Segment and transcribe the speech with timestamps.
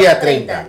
[0.00, 0.68] Día 30.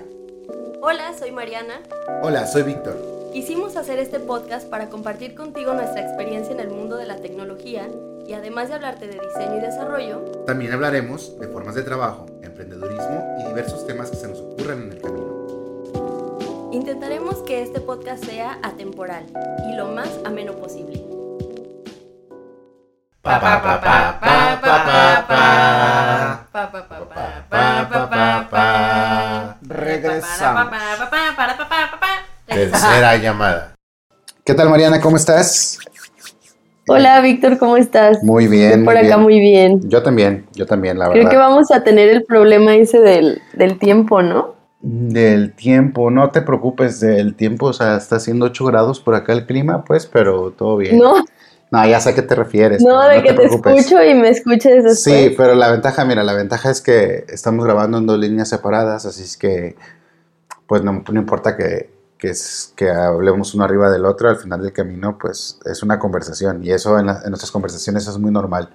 [0.81, 1.79] Hola, soy Mariana.
[2.21, 2.97] Hola, soy Víctor.
[3.31, 7.87] Quisimos hacer este podcast para compartir contigo nuestra experiencia en el mundo de la tecnología
[8.27, 13.37] y además de hablarte de diseño y desarrollo, También hablaremos de formas de trabajo, emprendedurismo
[13.39, 16.69] y diversos temas que se nos ocurran en el camino.
[16.73, 19.23] intentaremos que este podcast sea atemporal
[19.65, 21.01] y lo más ameno posible.
[23.21, 26.47] Pa, pa, pa, pa, pa, pa, pa, pa.
[26.51, 28.70] Pa, pa, pa, pa, Pa, pa, pa, pa, pa.
[30.21, 30.65] Regresamos.
[30.65, 32.07] Pa, pa, pa, pa, pa, pa, pa.
[32.45, 33.73] Tercera llamada.
[34.43, 34.99] ¿Qué tal, Mariana?
[35.01, 35.79] ¿Cómo estás?
[36.87, 38.21] Hola Víctor, ¿cómo estás?
[38.23, 38.79] Muy bien.
[38.79, 39.21] Yo por muy acá bien.
[39.21, 39.89] muy bien.
[39.89, 41.31] Yo también, yo también, la Creo verdad.
[41.31, 44.55] que vamos a tener el problema ese del, del tiempo, ¿no?
[44.81, 49.31] Del tiempo, no te preocupes del tiempo, o sea, está haciendo 8 grados por acá
[49.33, 50.97] el clima, pues, pero todo bien.
[50.97, 51.23] No,
[51.69, 52.81] No, ya sé a qué te refieres.
[52.81, 53.75] no, de que te preocupes.
[53.77, 55.03] escucho y me escuches después.
[55.03, 59.05] Sí, pero la ventaja, mira, la ventaja es que estamos grabando en dos líneas separadas,
[59.05, 59.75] así es que,
[60.71, 64.61] pues no, no importa que, que, es- que hablemos uno arriba del otro, al final
[64.61, 68.31] del camino, pues es una conversación y eso en, la- en nuestras conversaciones es muy
[68.31, 68.69] normal.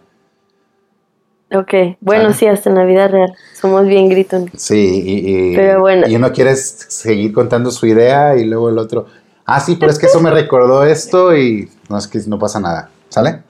[1.55, 3.33] Ok, bueno, sí, hasta en la vida real.
[3.55, 4.50] Somos bien gritones.
[4.61, 6.06] Sí, y, y- Pero bueno.
[6.06, 9.06] y uno quiere seguir contando su idea y luego el otro,
[9.47, 12.61] ah, sí, pero es que eso me recordó esto y no, es que no pasa
[12.61, 13.42] nada, ¿sale?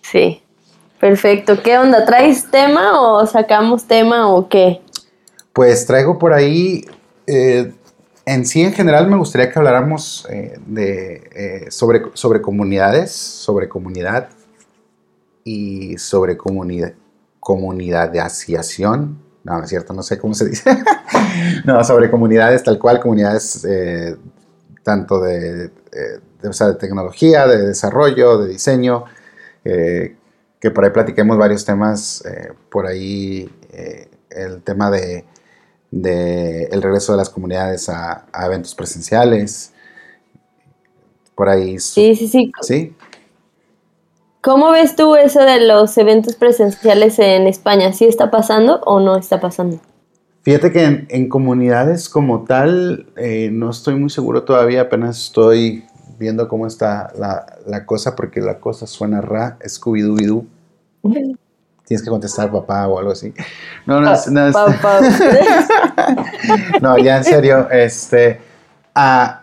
[0.00, 0.40] Sí.
[0.98, 1.62] Perfecto.
[1.62, 2.06] ¿Qué onda?
[2.06, 4.80] ¿Traes tema o sacamos tema o qué?
[5.52, 6.86] Pues traigo por ahí,
[7.30, 7.74] eh,
[8.24, 13.68] en sí en general me gustaría que habláramos eh, de, eh, sobre, sobre comunidades, sobre
[13.68, 14.30] comunidad
[15.44, 16.94] y sobre comunidad,
[17.38, 19.18] comunidadación.
[19.44, 20.70] No, no es cierto, no sé cómo se dice.
[21.66, 23.66] no, sobre comunidades tal cual, comunidades
[24.82, 29.04] tanto de, de, o sea, de tecnología, de desarrollo, de diseño,
[29.62, 32.24] que por ahí platiquemos varios temas,
[32.70, 33.50] por ahí
[34.30, 35.24] el tema de,
[35.90, 39.72] de el regreso de las comunidades a, a eventos presenciales,
[41.34, 41.78] por ahí...
[41.78, 42.52] su- Sí, sí, sí.
[42.62, 42.94] ¿Sí?
[44.42, 47.92] ¿Cómo ves tú eso de los eventos presenciales en España?
[47.92, 49.78] ¿Sí está pasando o no está pasando?
[50.42, 55.84] Fíjate que en, en comunidades como tal, eh, no estoy muy seguro todavía, apenas estoy
[56.18, 60.46] viendo cómo está la, la cosa, porque la cosa suena ra, Scooby-Doo.
[61.88, 63.32] Tienes que contestar papá o algo así.
[63.86, 65.00] No, no, es- no, es- Pa- pa-
[66.82, 68.40] no, ya en serio, este,
[68.94, 69.42] ah,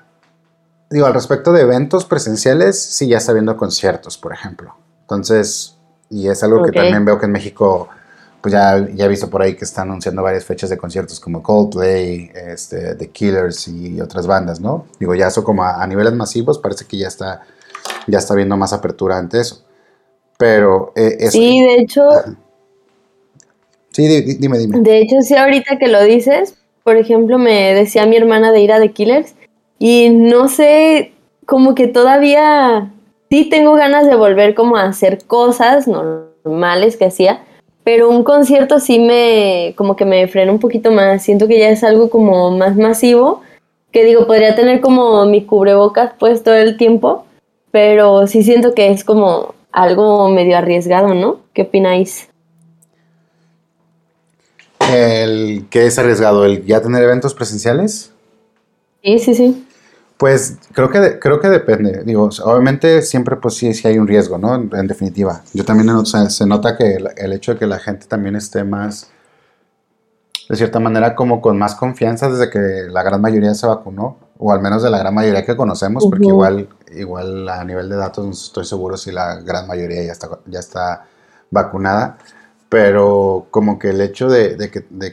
[0.89, 4.75] digo, al respecto de eventos presenciales, sí ya está viendo conciertos, por ejemplo.
[5.01, 5.75] Entonces,
[6.09, 7.89] y es algo que también veo que en México,
[8.41, 11.41] pues ya, ya he visto por ahí que están anunciando varias fechas de conciertos como
[11.41, 14.85] Coldplay, este, The Killers y otras bandas, ¿no?
[14.99, 17.41] Digo, ya eso como a, a niveles masivos parece que ya está,
[18.05, 19.64] ya está viendo más apertura ante eso.
[20.37, 22.01] Pero, eh, es- Sí, de hecho,
[23.91, 24.79] sí, di- di- dime, dime.
[24.81, 28.71] De hecho, sí, ahorita que lo dices, por ejemplo, me decía mi hermana de ir
[28.71, 29.35] a The Killers
[29.79, 31.13] y no sé,
[31.45, 32.91] como que todavía
[33.29, 37.43] sí tengo ganas de volver como a hacer cosas normales que hacía,
[37.83, 41.69] pero un concierto sí me, como que me frena un poquito más, siento que ya
[41.69, 43.41] es algo como más masivo,
[43.91, 47.25] que digo, podría tener como mi cubrebocas pues todo el tiempo,
[47.71, 51.41] pero sí siento que es como algo medio arriesgado, ¿no?
[51.53, 52.29] ¿Qué opináis?
[54.91, 58.11] El que es arriesgado, el ya tener eventos presenciales.
[59.03, 59.67] Sí, sí, sí.
[60.17, 62.03] Pues creo que, de- creo que depende.
[62.05, 64.55] Digo, obviamente siempre pues sí, sí hay un riesgo, ¿no?
[64.55, 65.41] En, en definitiva.
[65.53, 68.35] Yo también noto- se, se nota que el, el hecho de que la gente también
[68.37, 69.09] esté más,
[70.47, 72.59] de cierta manera, como con más confianza desde que
[72.89, 76.25] la gran mayoría se vacunó, o al menos de la gran mayoría que conocemos, porque
[76.25, 76.33] Ujú.
[76.35, 80.39] igual, igual a nivel de datos no estoy seguro si la gran mayoría ya está,
[80.45, 81.07] ya está
[81.51, 82.17] vacunada.
[82.69, 84.57] Pero como que el hecho de,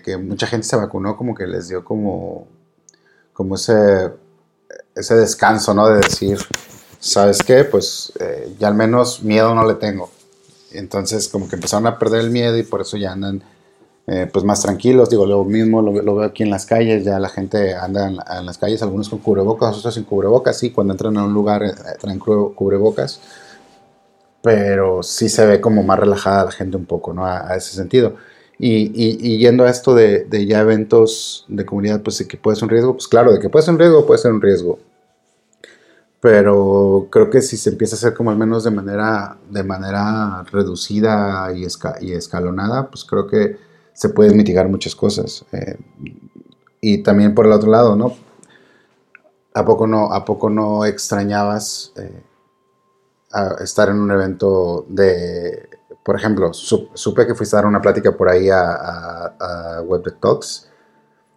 [0.03, 2.47] que mucha gente se vacunó, como que les dio como,
[3.33, 4.11] como ese,
[4.95, 5.89] ese descanso, ¿no?
[5.89, 6.39] De decir,
[6.99, 7.65] ¿sabes qué?
[7.65, 10.11] Pues eh, ya al menos miedo no le tengo.
[10.73, 13.43] Entonces como que empezaron a perder el miedo y por eso ya andan
[14.07, 15.11] eh, pues más tranquilos.
[15.11, 18.17] Digo, lo mismo lo, lo veo aquí en las calles, ya la gente anda en,
[18.39, 21.63] en las calles, algunos con cubrebocas, otros sin cubrebocas, sí, cuando entran a un lugar
[21.63, 23.21] eh, traen cu- cubrebocas,
[24.43, 27.27] pero sí se ve como más relajada la gente un poco, ¿no?
[27.27, 28.17] A, a ese sentido.
[28.59, 32.37] Y, y- y yendo a esto de, de ya eventos de comunidad, pues de que
[32.37, 34.41] puede ser un riesgo, pues claro, de que puede ser un riesgo, puede ser un
[34.43, 34.79] riesgo.
[36.21, 40.45] Pero creo que si se empieza a hacer como al menos de manera, de manera
[40.53, 43.57] reducida y, esca- y escalonada, pues creo que
[43.93, 45.45] se pueden mitigar muchas cosas.
[45.53, 45.77] Eh,
[46.81, 48.13] y también por el otro lado, ¿no?
[49.55, 52.23] ¿A poco no, a poco no extrañabas eh,
[53.33, 55.69] a estar en un evento de,
[56.03, 59.83] por ejemplo, su- supe que fuiste a dar una plática por ahí a, a, a
[59.83, 60.69] Web Talks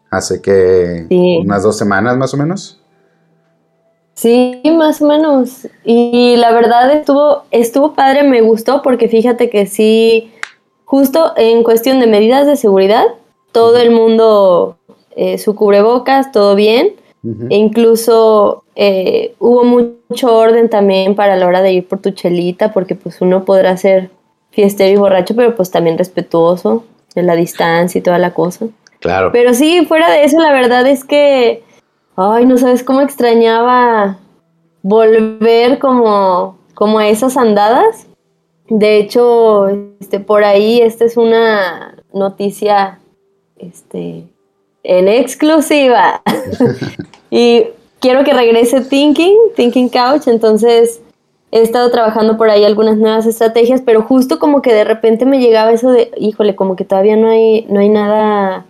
[0.10, 1.40] hace que Sí.
[1.44, 2.80] unas dos semanas más o menos.
[4.14, 5.68] Sí, más o menos.
[5.84, 10.32] Y la verdad estuvo, estuvo padre, me gustó porque fíjate que sí,
[10.86, 13.06] justo en cuestión de medidas de seguridad,
[13.52, 14.78] todo el mundo,
[15.16, 16.94] eh, su cubrebocas, todo bien.
[17.50, 22.72] E incluso eh, hubo mucho orden también para la hora de ir por tu chelita,
[22.72, 24.12] porque pues uno podrá ser
[24.52, 26.84] fiestero y borracho, pero pues también respetuoso
[27.16, 28.68] de la distancia y toda la cosa.
[29.00, 29.32] Claro.
[29.32, 31.64] Pero sí, fuera de eso, la verdad es que,
[32.16, 34.20] ay, no sabes cómo extrañaba
[34.84, 38.06] volver como, como a esas andadas.
[38.68, 39.68] De hecho,
[40.00, 43.00] este, por ahí, esta es una noticia,
[43.58, 44.24] este,
[44.84, 46.22] en exclusiva.
[47.30, 47.66] y
[48.00, 51.02] quiero que regrese Thinking, Thinking Couch, entonces
[51.52, 55.40] he estado trabajando por ahí algunas nuevas estrategias, pero justo como que de repente me
[55.40, 58.66] llegaba eso de, híjole, como que todavía no hay, no hay nada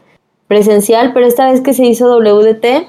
[0.48, 2.88] presencial, pero esta vez que se hizo WDT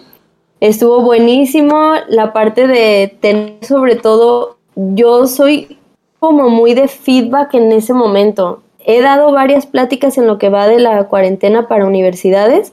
[0.61, 5.79] estuvo buenísimo la parte de tener sobre todo, yo soy
[6.19, 8.63] como muy de feedback en ese momento.
[8.85, 12.73] He dado varias pláticas en lo que va de la cuarentena para universidades,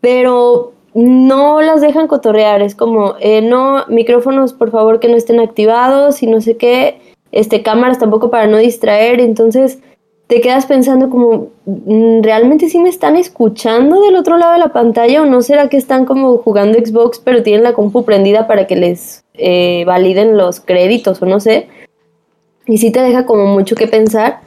[0.00, 5.40] pero no las dejan cotorrear, es como, eh, no, micrófonos por favor que no estén
[5.40, 7.00] activados y no sé qué,
[7.32, 9.78] este, cámaras tampoco para no distraer, entonces
[10.26, 14.72] te quedas pensando como, mm, ¿realmente sí me están escuchando del otro lado de la
[14.72, 18.66] pantalla o no será que están como jugando Xbox pero tienen la compu prendida para
[18.66, 21.68] que les eh, validen los créditos o no sé?
[22.66, 24.40] Y sí te deja como mucho que pensar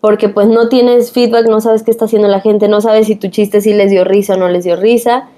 [0.00, 3.14] porque pues no tienes feedback, no sabes qué está haciendo la gente, no sabes si
[3.14, 5.28] tu chiste sí les dio risa o no les dio risa.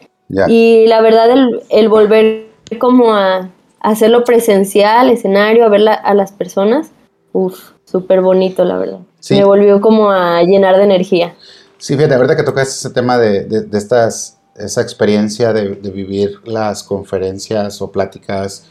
[0.48, 2.46] Y la verdad, el, el volver
[2.78, 6.90] como a, a hacerlo presencial, escenario, a ver la- a las personas,
[7.32, 9.00] uff, súper bonito, la verdad.
[9.20, 9.34] Sí.
[9.34, 11.34] Me volvió como a llenar de energía.
[11.76, 15.90] Sí, fíjate, ahorita que tocas ese tema de, de- de estas, esa experiencia de, de
[15.90, 18.66] vivir las conferencias o pláticas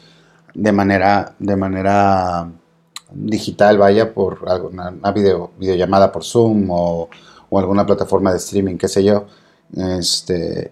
[0.55, 2.49] de manera, de manera
[3.13, 7.09] digital, vaya, por alguna una video, videollamada por Zoom o,
[7.49, 9.25] o alguna plataforma de streaming, qué sé yo.
[9.75, 10.71] Este,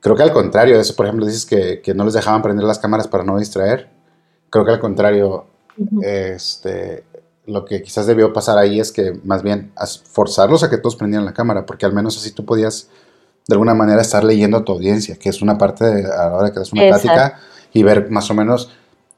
[0.00, 2.64] creo que al contrario, de eso, por ejemplo, dices que, que no les dejaban prender
[2.64, 3.88] las cámaras para no distraer.
[4.50, 5.46] Creo que al contrario,
[6.02, 7.04] este,
[7.46, 9.72] lo que quizás debió pasar ahí es que más bien
[10.10, 12.88] forzarlos a que todos prendieran la cámara, porque al menos así tú podías
[13.46, 16.36] de alguna manera estar leyendo a tu audiencia, que es una parte de, a la
[16.36, 17.08] hora que das una Exacto.
[17.08, 17.40] plática
[17.72, 18.70] y ver más o menos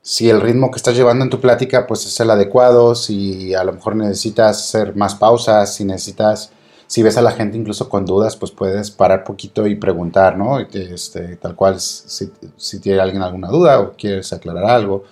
[0.03, 3.65] si el ritmo que estás llevando en tu plática pues es el adecuado, si a
[3.65, 6.53] lo mejor necesitas hacer más pausas, si necesitas,
[6.87, 10.59] si ves a la gente incluso con dudas, pues puedes parar poquito y preguntar, ¿no?
[10.59, 15.05] Este, tal cual, si, si tiene alguien alguna duda o quieres aclarar algo.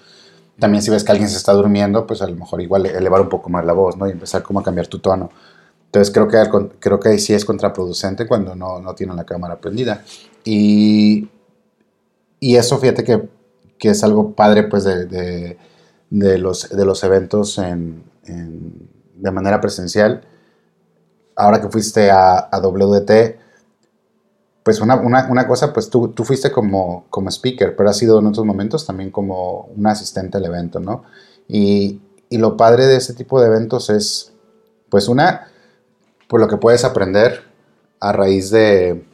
[0.58, 3.28] También si ves que alguien se está durmiendo, pues a lo mejor igual elevar un
[3.28, 4.08] poco más la voz, ¿no?
[4.08, 5.30] Y empezar como a cambiar tu tono.
[5.86, 10.02] Entonces creo que, creo que sí es contraproducente cuando no, no tienen la cámara prendida.
[10.44, 11.28] Y,
[12.40, 13.37] y eso fíjate que,
[13.78, 15.58] que es algo padre pues de, de-
[16.38, 20.22] los, de los eventos en, de manera presencial.
[21.36, 23.38] Ahora que fuiste a, a WT,
[24.64, 28.18] pues una, una, una cosa, pues tú, tú fuiste como, como speaker, pero has sido
[28.18, 31.04] en otros momentos también como un asistente al evento, ¿no?
[31.48, 32.00] Y,
[32.30, 34.32] y lo padre de ese tipo de eventos es,
[34.90, 35.48] pues una,
[36.28, 37.42] por lo que puedes aprender
[38.00, 39.04] a raíz de,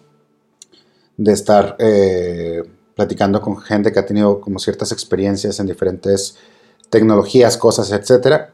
[1.17, 2.63] de estar eh,
[2.95, 6.37] platicando con gente que ha tenido como ciertas experiencias en diferentes
[6.91, 8.53] tecnologías, cosas, etcétera,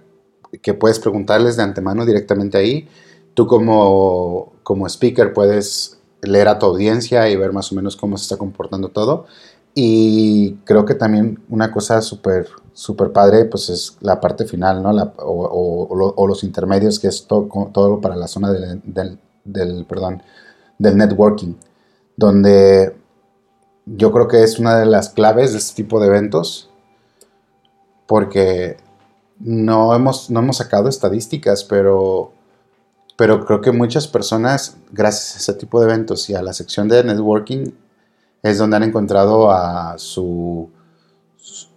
[0.63, 2.89] que puedes preguntarles de antemano directamente ahí.
[3.35, 8.17] Tú como, como speaker puedes leer a tu audiencia y ver más o menos cómo
[8.17, 9.27] se está comportando todo.
[9.75, 14.93] Y creo que también una cosa súper súper padre pues es la parte final, ¿no?
[14.93, 18.53] La- o, o- o lo- o los intermedios, que es to- todo para la zona
[18.53, 18.81] del,
[19.45, 20.23] del, perdón,
[20.79, 21.55] del networking,
[22.17, 22.97] donde
[23.97, 26.71] yo creo que es una de las claves de este tipo de eventos,
[28.07, 28.77] porque
[29.39, 32.33] no hemos, no hemos sacado estadísticas, pero,
[33.17, 36.89] pero creo que muchas personas, gracias a ese tipo de eventos y a la sección
[36.89, 37.71] de networking,
[38.43, 40.71] es donde han encontrado a su,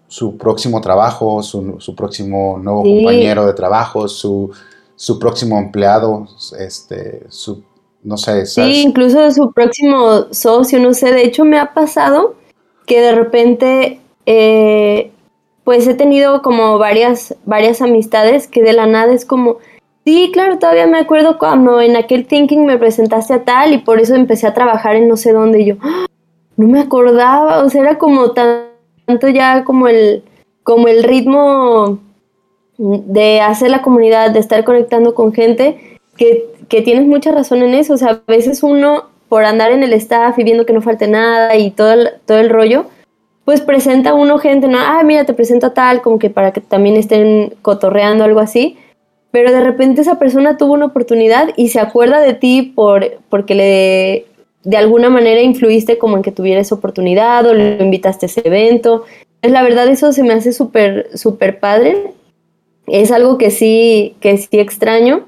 [0.08, 2.98] su próximo trabajo, su, su próximo nuevo Sí.
[2.98, 4.52] compañero de trabajo, su,
[4.96, 6.28] su próximo empleado,
[6.58, 7.64] este, su,
[8.04, 8.78] no sé, Sí, ¿sabes?
[8.78, 12.36] incluso de su próximo socio, no sé, de hecho me ha pasado
[12.86, 15.12] que de repente, eh,
[15.64, 19.58] pues he tenido como varias, varias amistades que de la nada es como,
[20.06, 24.00] sí, claro, todavía me acuerdo cuando en aquel thinking me presentaste a tal y por
[24.02, 26.06] eso empecé a trabajar en no sé dónde y yo, ¡ah!
[26.58, 28.68] no me acordaba, o sea, era como tan-
[29.06, 30.24] tanto ya como el,
[30.64, 32.00] como el ritmo
[32.78, 37.74] de hacer la comunidad, de estar conectando con gente, que, que tienes mucha razón en
[37.74, 37.94] eso.
[37.94, 41.08] O sea, a veces uno, por andar en el staff y viendo que no falte
[41.08, 42.86] nada y todo el, todo el rollo,
[43.46, 46.54] pues presenta a uno gente, no, ah, mira, te presento a tal, como que para
[46.54, 48.78] que también estén cotorreando algo así.
[49.32, 53.56] Pero de repente esa persona tuvo una oportunidad y se acuerda de ti por, porque
[53.56, 54.26] le
[54.64, 58.42] de alguna manera influiste como en que tuviera esa oportunidad o lo invitaste a ese
[58.46, 59.04] evento.
[59.42, 62.14] Es la verdad eso se me hace súper, súper padre.
[62.88, 65.26] Es algo que sí, que sí extraño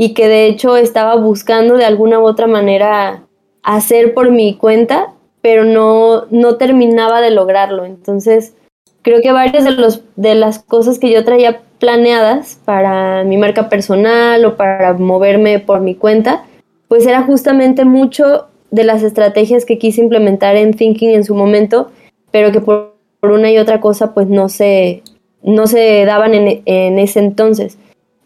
[0.00, 3.24] y que de hecho estaba buscando de alguna u otra manera
[3.62, 7.84] hacer por mi cuenta, pero no, no terminaba de lograrlo.
[7.84, 8.54] Entonces,
[9.02, 13.68] creo que varias de, los, de las cosas que yo traía planeadas para mi marca
[13.68, 16.46] personal o para moverme por mi cuenta,
[16.88, 21.90] pues era justamente mucho de las estrategias que quise implementar en Thinking en su momento,
[22.30, 25.02] pero que por, una y otra cosa pues no se,
[25.42, 27.76] no se daban en, en, ese entonces.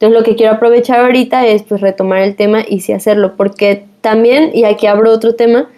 [0.04, 3.87] Entonces lo que quiero aprovechar ahorita es pues retomar el tema y sí hacerlo, porque
[4.02, 5.70] también, y aquí abro otro tema,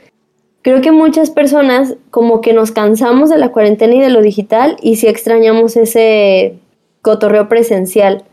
[0.62, 4.76] creo que muchas personas como que nos cansamos de la cuarentena y de lo digital
[4.83, 6.59] y sí extrañamos ese
[7.02, 8.25] cotorreo presencial.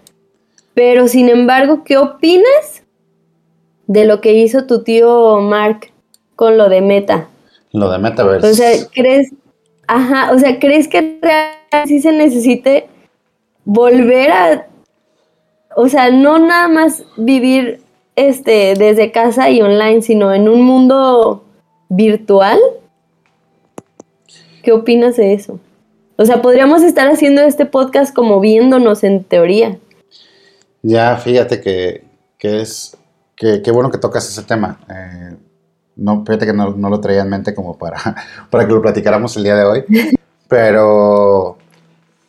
[0.74, 2.84] Pero sin embargo, ¿qué opinas
[3.86, 5.92] de lo que hizo tu tío Mark
[6.36, 7.28] con lo de Meta.
[7.72, 8.48] Lo de Metaverse.
[8.48, 9.32] O sea, ¿crees,
[9.86, 12.88] ajá, o sea, ¿crees que realmente sí se necesite
[13.64, 14.68] volver a,
[15.76, 17.82] o sea, no nada más vivir
[18.16, 21.44] este desde casa y online, sino en un mundo
[21.90, 22.60] virtual?
[24.62, 25.60] ¿Qué opinas de eso?
[26.16, 29.78] O sea, podríamos estar haciendo este podcast como viéndonos en teoría.
[30.82, 32.04] Ya, fíjate que,
[32.38, 32.96] que es,
[33.36, 34.80] que, qué bueno que tocas ese tema.
[34.90, 35.36] Eh,
[35.96, 37.98] no, fíjate que no, lo traía en mente como para,
[38.50, 39.84] para que lo platicáramos el día de hoy.
[40.48, 41.58] Pero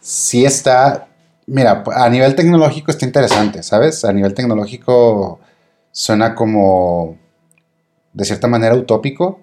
[0.01, 1.09] sí está,
[1.47, 4.05] mira, a nivel tecnológico está interesante, ¿sabes?
[4.05, 5.41] A nivel tecnológico
[5.91, 7.17] suena como,
[8.13, 9.41] de cierta manera, utópico.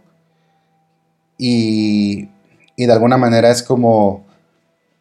[1.38, 2.29] Y,
[2.75, 4.25] y de alguna manera es como,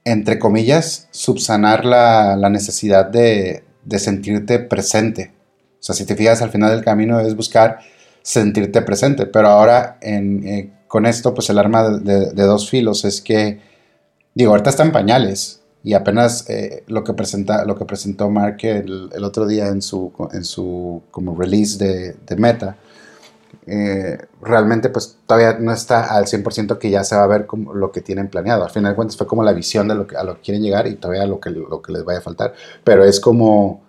[0.05, 5.33] entre comillas, subsanar la, la necesidad de, de sentirte presente.
[5.81, 7.81] O sea, si te fijas al final del camino es buscar
[8.23, 9.27] sentirte presente.
[9.27, 13.61] Pero ahora eh, con esto, pues el arma de, dos filos es que,
[14.35, 18.59] digo, ahorita está en pañales y apenas eh, lo, que presenta, lo que presentó Mark
[18.63, 22.77] el, otro día en su, en su como release de, Meta,
[23.67, 27.93] eh, realmente pues todavía no está al 100% que ya se va a ver lo
[27.93, 28.65] que tienen planeado.
[28.65, 30.63] Al final de cuentas fue como la visión de lo que, a lo que quieren
[30.63, 32.55] llegar y todavía lo que, lo que les vaya a faltar.
[32.85, 33.89] Pero es como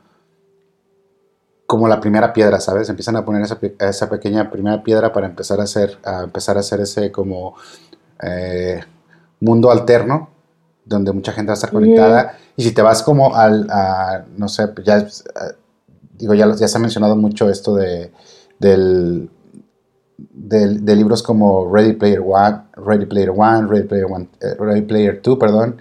[1.65, 2.89] como la primera piedra, ¿sabes?
[2.89, 6.60] Empiezan a poner esa, esa pequeña primera piedra para empezar a hacer, a empezar a
[6.60, 7.55] hacer ese como
[8.21, 8.81] eh,
[9.39, 10.31] mundo alterno
[10.85, 12.38] donde mucha gente va a estar conectada.
[12.55, 13.67] Y si te vas como al,
[14.38, 15.07] no sé, pues ya, eh,
[16.17, 18.11] digo, ya, ya se ha mencionado mucho esto de,
[18.59, 19.29] del,
[20.17, 25.21] de, libros como Ready Player One, Ready Player One, Ready Player One, eh, Ready Player
[25.21, 25.77] Two, perdón.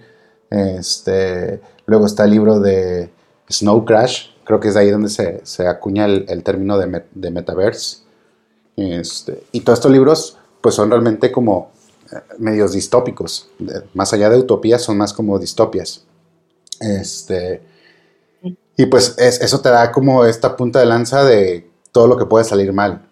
[0.51, 3.11] Este, luego está el libro de
[3.49, 7.99] Snow Crash, Creo que es de ahí donde se, acuña el, término de, metaverse.
[8.75, 11.71] Este, y todos estos libros pues son realmente como
[12.39, 13.51] medios distópicos.
[13.95, 16.05] más allá de utopías, son más como distopias.
[16.81, 17.63] Este,
[18.77, 22.45] y pues eso te da como esta punta de lanza de todo lo que puede
[22.45, 23.07] salir mal.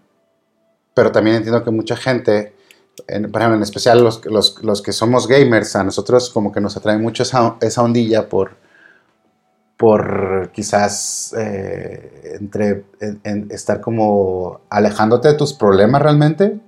[0.95, 2.55] Pero también entiendo que mucha gente,
[3.07, 6.77] en, por ejemplo, en especial los, los, que somos gamers, a nosotros como que nos
[6.77, 8.57] atrae mucho esa, esa ondilla por
[9.79, 12.85] por quizás eh, entre
[13.51, 16.59] estar como alejándote de tus problemas realmente,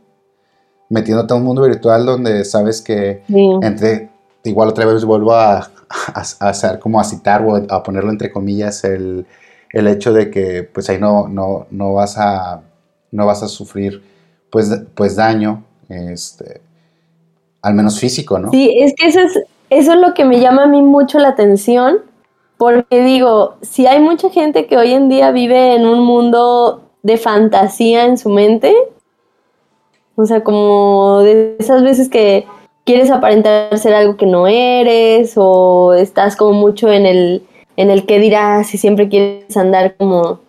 [0.90, 3.22] metiéndote a un mundo virtual donde sabes que
[3.62, 4.10] entre,
[4.44, 5.70] igual otra vez vuelvo a,
[6.14, 9.26] hacer como a citar o a ponerlo entre comillas el,
[9.72, 12.60] hecho de que pues ahí no, no, no, vas, a,
[13.12, 14.02] no vas a sufrir
[14.50, 16.60] pues, pues daño, este,
[17.62, 18.50] al menos físico, ¿no?
[18.50, 21.28] Sí, es que eso es, eso es lo que me llama a mí mucho la
[21.28, 21.98] atención
[22.60, 27.16] porque digo, si hay mucha gente que hoy en día vive en un mundo de
[27.16, 28.74] fantasía en su mente,
[30.20, 32.46] o sea, como de esas veces que
[32.84, 37.42] quieres aparentar ser algo que no eres, o estás como mucho en el,
[37.76, 40.40] en el que dirás y siempre quieres andar como,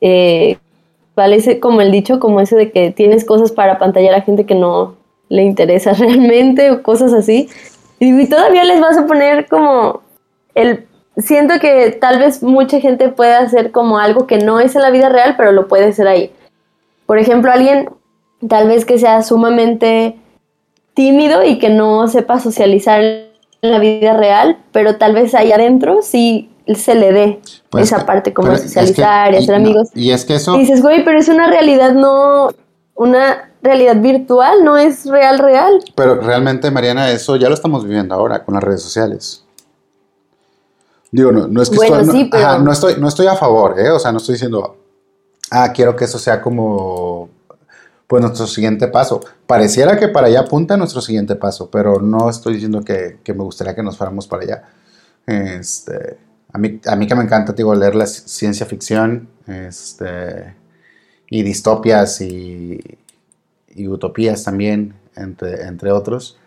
[0.00, 0.58] eh,
[1.14, 4.54] parece como el dicho, como ese de que tienes cosas para pantallar a gente que
[4.54, 4.96] no
[5.28, 7.48] le interesa realmente, o cosas así.
[8.00, 10.02] Y todavía les vas a poner como
[10.54, 14.82] el siento que tal vez mucha gente puede hacer como algo que no es en
[14.82, 16.32] la vida real, pero lo puede hacer ahí.
[17.06, 17.90] Por ejemplo, alguien
[18.48, 20.18] tal vez que sea sumamente
[20.94, 26.02] tímido y que no sepa socializar en la vida real, pero tal vez ahí adentro
[26.02, 29.66] sí se le dé Pues, esa parte como pero es que- socializar y hacer no,
[29.66, 29.88] amigos.
[29.94, 32.48] y es que eso, Y dices, güey, pero es una realidad no,
[32.94, 35.80] una realidad virtual, no es real, real.
[35.94, 39.44] pero realmente, Mariana, eso ya lo estamos viviendo ahora con las redes sociales.
[41.10, 43.26] Digo, no, no es que Bueno, estoy, no, sí, pero- ajá, no estoy, no estoy
[43.26, 43.90] a favor, ¿eh?
[43.90, 44.76] O sea, no estoy diciendo,
[45.50, 47.28] ah, quiero que eso sea como,
[48.06, 49.20] pues, nuestro siguiente paso.
[49.46, 53.42] Pareciera que para allá apunta nuestro siguiente paso, pero no estoy diciendo que, que me
[53.42, 54.62] gustaría que nos fuéramos para allá.
[55.26, 56.18] Este,
[56.52, 60.54] a mí, a mí que me encanta, digo, leer la ci- ciencia ficción, este,
[61.30, 62.80] y distopias y,
[63.88, 66.38] utopías también, entre, entre otros.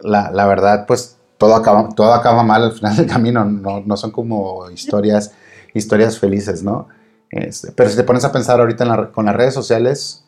[0.00, 3.96] La, la verdad, pues todo acaba, todo acaba mal al final del camino, no, no
[3.96, 5.32] son como historias,
[5.74, 6.88] historias felices, ¿no?
[7.30, 10.24] Este, pero si te pones a pensar ahorita con las redes sociales,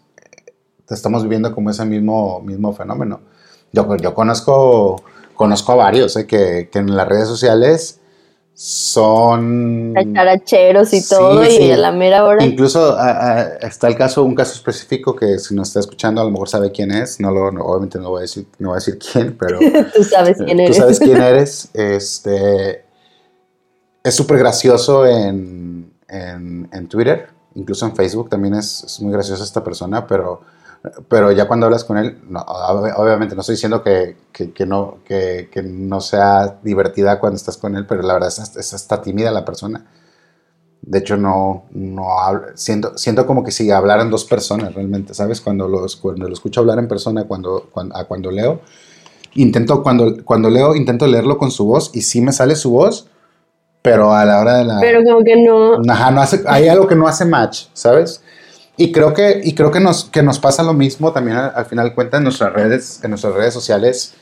[0.90, 3.20] estamos viviendo como ese mismo, mismo fenómeno.
[3.72, 5.02] Yo, yo conozco,
[5.34, 8.00] conozco a varios eh, que, que en las redes sociales
[8.54, 9.94] son...
[10.12, 11.62] Characheros y Sí, todo, sí.
[11.62, 12.44] y a la mera hora.
[12.44, 16.24] Incluso ah, ah, está el caso, un caso específico que si nos está escuchando a
[16.24, 17.20] lo mejor sabe quién es.
[17.20, 19.58] No lo, obviamente no voy a decir, no voy a decir quién, pero
[19.94, 20.76] Tú sabes quién eh, eres.
[20.76, 21.70] tú sabes quién eres.
[21.72, 22.84] Este
[24.02, 29.44] es súper gracioso en, en, en Twitter, incluso en Facebook también es, es muy graciosa
[29.44, 30.40] esta persona, pero,
[31.08, 34.66] pero ya cuando hablas con él, no, ob- obviamente no estoy diciendo que, que, que
[34.66, 38.74] no, que, que no sea divertida cuando estás con él, pero la verdad es, es
[38.74, 39.86] hasta tímida la persona.
[40.82, 45.40] De hecho, no, no hablo, siento, siento como que si hablaran dos personas realmente, ¿sabes?
[45.42, 48.62] Cuando lo, cuando lo escucho hablar en persona, cuando, cuando, a cuando leo,
[49.34, 53.08] intento, cuando, cuando leo, intento leerlo con su voz y sí me sale su voz,
[53.82, 54.80] pero a la hora de la...
[54.80, 55.80] Pero como que no.
[55.92, 58.22] Ajá, no hace, hay algo que no hace match, ¿sabes?
[58.80, 61.66] Y creo que, y creo que, nos, que nos pasa lo mismo también al, al
[61.66, 64.14] final de cuentas en nuestras redes, en nuestras redes sociales,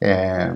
[0.00, 0.54] eh,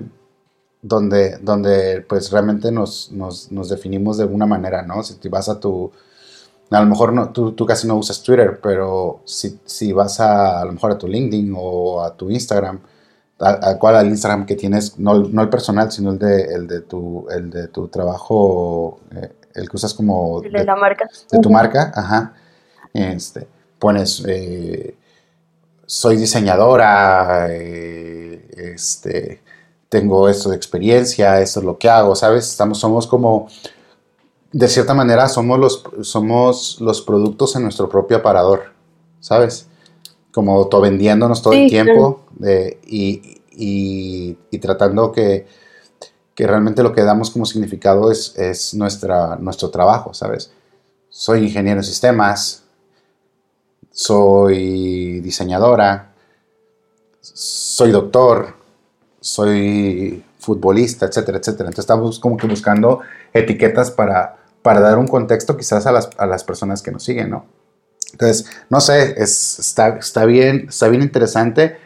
[0.80, 5.02] donde, donde pues realmente nos, nos, nos definimos de una manera, ¿no?
[5.02, 5.90] Si te vas a tu,
[6.70, 10.60] a lo mejor no, tú, tú casi no usas Twitter, pero si, si vas a,
[10.60, 12.78] a lo mejor a tu LinkedIn o a tu Instagram,
[13.40, 16.68] al, al cual al Instagram que tienes, no, no el personal, sino el de, el
[16.68, 21.08] de, tu, el de tu trabajo, eh, el que usas como de la marca.
[21.32, 22.34] de tu marca, ajá,
[22.92, 23.46] este,
[23.78, 24.94] pones, eh,
[25.86, 29.40] soy diseñadora, eh, este,
[29.88, 32.48] tengo esto de experiencia, esto es lo que hago, ¿sabes?
[32.48, 33.48] Estamos, somos como,
[34.52, 38.72] de cierta manera, somos los, somos los productos en nuestro propio aparador,
[39.20, 39.66] ¿sabes?
[40.32, 42.24] Como autovendiéndonos todo el tiempo
[42.86, 45.46] y, y- y tratando que,
[46.34, 50.52] que realmente lo que damos como significado es, es nuestra, nuestro trabajo, ¿sabes?
[51.08, 52.62] Soy ingeniero en sistemas,
[54.04, 56.12] soy diseñadora,
[57.20, 58.54] soy doctor,
[59.20, 61.68] soy futbolista, etcétera, etcétera.
[61.68, 63.00] Entonces estamos como que buscando
[63.34, 67.28] etiquetas para, para dar un contexto quizás a las, a las personas que nos siguen,
[67.28, 67.44] ¿no?
[68.12, 71.76] Entonces, no sé, es, está, está, bien, está bien interesante.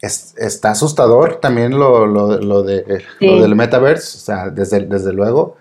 [0.00, 3.26] Es- está asustador también lo, lo, lo de, Sí.
[3.26, 5.58] lo del metaverse, o sea, desde, desde luego.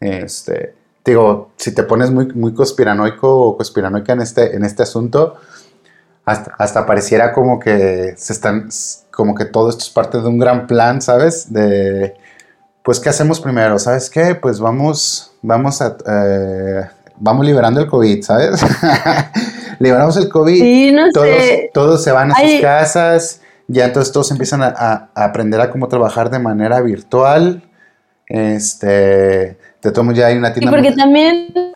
[0.00, 0.74] Este,
[1.12, 5.36] digo, si te pones muy, muy conspiranoico o conspiranoica en este, en este asunto,
[6.24, 8.68] hasta, hasta pareciera como que se están,
[9.12, 11.52] como que todo esto es parte de un gran plan, ¿sabes?
[11.52, 12.14] De,
[12.82, 13.78] pues, ¿qué hacemos primero?
[13.78, 14.34] ¿Sabes qué?
[14.34, 16.82] Pues vamos, vamos a, eh,
[17.18, 18.60] vamos liberando el COVID, ¿sabes?
[19.78, 21.70] Liberamos el COVID, Sí, no todos, sé.
[21.74, 25.70] todos se van a sus casas, ya entonces todos empiezan a, a- a aprender a
[25.70, 27.62] cómo trabajar de manera virtual.
[28.28, 30.70] Este, todos modos ya hay una Sí, tienda.
[30.76, 31.74] porque muy- también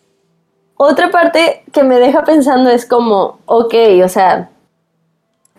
[0.77, 4.51] otra parte que me deja pensando es como, ok, o sea,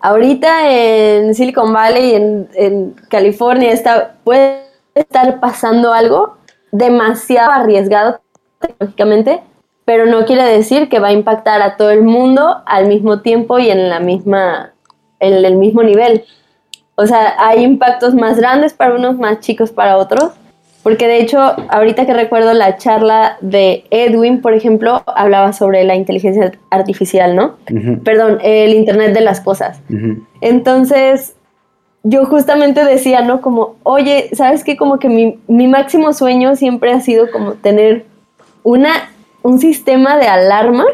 [0.02, 4.64] ahorita en Silicon Valley, en, en California, está, puede
[4.96, 6.38] estar pasando algo
[6.72, 8.20] demasiado arriesgado
[8.60, 9.42] tecnológicamente,
[9.86, 13.60] pero no quiere decir que va a impactar a todo el mundo al mismo tiempo
[13.60, 14.74] y en la misma,
[15.20, 16.26] en el mismo nivel.
[16.96, 20.32] O sea, hay impactos más grandes para unos, más chicos para otros.
[20.84, 21.40] Porque de hecho,
[21.70, 27.56] ahorita que recuerdo la charla de Edwin, por ejemplo, hablaba sobre la inteligencia artificial, ¿no?
[28.04, 29.80] Perdón, el Internet de las Cosas.
[30.42, 31.36] Entonces,
[32.04, 33.42] yo justamente decía, ¿no?
[33.42, 34.76] Como, oye, ¿sabes qué?
[34.76, 38.06] Como que mi, mi máximo sueño siempre ha sido como tener
[38.64, 38.92] una,
[39.44, 40.86] un sistema de alarma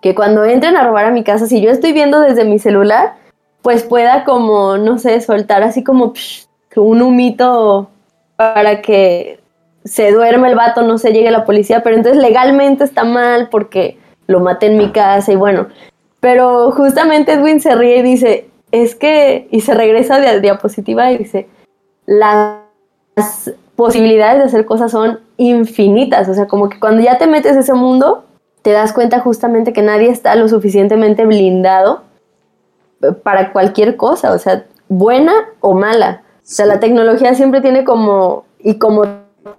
[0.00, 3.14] que cuando entren a robar a mi casa, si yo estoy viendo desde mi celular,
[3.60, 6.46] pues pueda como, no sé, soltar así como psh,
[6.76, 7.90] un humito
[8.38, 9.40] para que
[9.84, 13.98] se duerme el vato, no se llegue la policía, pero entonces legalmente está mal porque
[14.28, 15.66] lo maté en mi casa y bueno.
[16.20, 21.18] Pero justamente Edwin se ríe y dice, es que, y se regresa de diapositiva y
[21.18, 21.48] dice,
[22.06, 22.60] las
[23.74, 26.28] posibilidades de hacer cosas son infinitas.
[26.28, 28.24] O sea, como que cuando ya te metes a ese mundo,
[28.62, 32.02] te das cuenta justamente que nadie está lo suficientemente blindado
[33.24, 36.22] para cualquier cosa, o sea, buena o mala.
[36.48, 39.04] O sea, la tecnología siempre tiene como, y como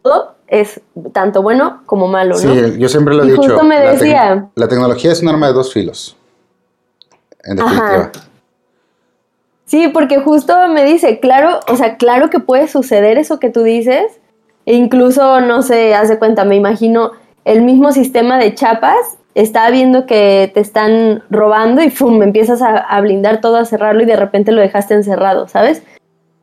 [0.02, 0.82] todo, es
[1.14, 2.40] tanto bueno como malo, ¿no?
[2.40, 3.44] Sí, yo siempre lo he Y dicho.
[3.44, 6.18] justo me la, tec- decía- la tecnología es un arma de dos filos.
[7.44, 7.88] En definitiva.
[7.96, 8.12] Ajá.
[9.66, 13.62] Sí, porque justo me dice, claro, o sea, claro que puede suceder eso que tú
[13.62, 14.20] dices,
[14.66, 17.12] e incluso, no sé, haz de cuenta, me imagino
[17.46, 18.96] el mismo sistema de chapas,
[19.36, 22.22] está viendo que te están robando y ¡fum!
[22.24, 25.84] empiezas a, a blindar todo, a cerrarlo y de repente lo dejaste encerrado, ¿sabes?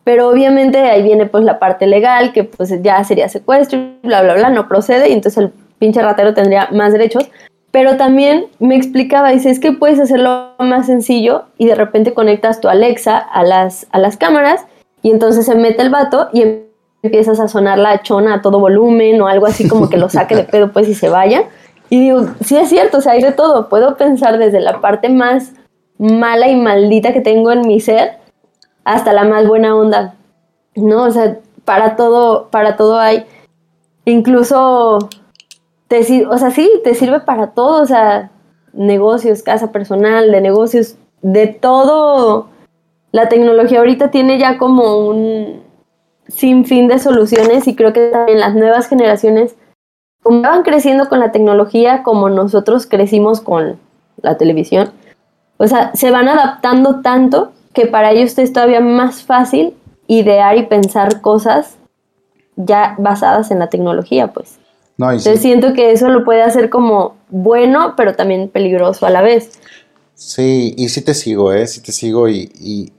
[0.07, 4.35] Pero obviamente ahí viene pues la parte legal, que pues ya sería secuestro, bla, bla,
[4.35, 7.29] bla, no procede y entonces el pinche ratero tendría más derechos.
[7.73, 12.61] Pero también me explicaba, dice, es que puedes hacerlo más sencillo y de repente conectas
[12.61, 14.65] tu Alexa a las, a las cámaras
[15.03, 16.61] y entonces se mete el vato y em-
[17.03, 20.37] empiezas a sonar la chona a todo volumen o algo así como que lo saque
[20.37, 21.47] de pedo pues y se vaya.
[21.91, 23.69] Y digo, sí es cierto, o sea, hay de todo.
[23.69, 25.55] Puedo pensar desde la parte más
[25.99, 28.25] mala y maldita que tengo en mi ser
[28.87, 30.15] hasta la más buena onda.
[30.77, 33.27] No, o sea, para todo, para todo hay.
[34.05, 35.11] Incluso
[35.89, 38.31] te o sea, sí, te sirve para todo, o sea,
[38.73, 42.49] negocios, casa personal, de negocios, de todo.
[43.11, 45.63] La tecnología ahorita tiene ya como un
[46.29, 49.57] sinfín de soluciones y creo que también las nuevas generaciones,
[50.23, 53.79] van creciendo con la tecnología, como nosotros crecimos con
[54.23, 54.91] la televisión,
[55.57, 59.75] o sea, se van adaptando tanto que para ellos es todavía más fácil
[60.09, 61.77] idear y pensar cosas
[62.57, 64.59] ya basadas en la tecnología, pues.
[64.97, 69.05] No, y sí, Entonces siento que eso lo puede hacer como bueno, pero también peligroso
[69.05, 69.53] a la vez.
[70.15, 71.67] sí, y sí te sigo, ¿eh?
[71.67, 72.93] Sí te sigo y, y,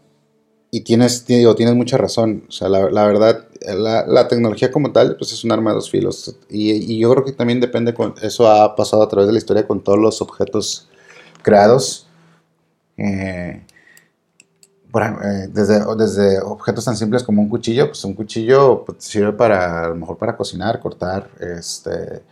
[0.69, 2.43] y tienes, digo, tienes mucha razón.
[2.47, 5.75] O sea, la, la verdad, la, la tecnología como tal, pues es un arma de
[5.75, 6.35] dos filos.
[6.51, 9.39] Y, y yo creo que también depende, con, eso ha pasado a través de la
[9.39, 10.87] historia con todos los objetos
[11.41, 12.07] creados.
[12.97, 13.63] Eh,
[14.93, 19.33] ej- eh, desde, desde objetos tan simples como un cuchillo, pues un cuchillo pues, sirve
[19.33, 22.23] para, a lo mejor para cocinar, cortar este,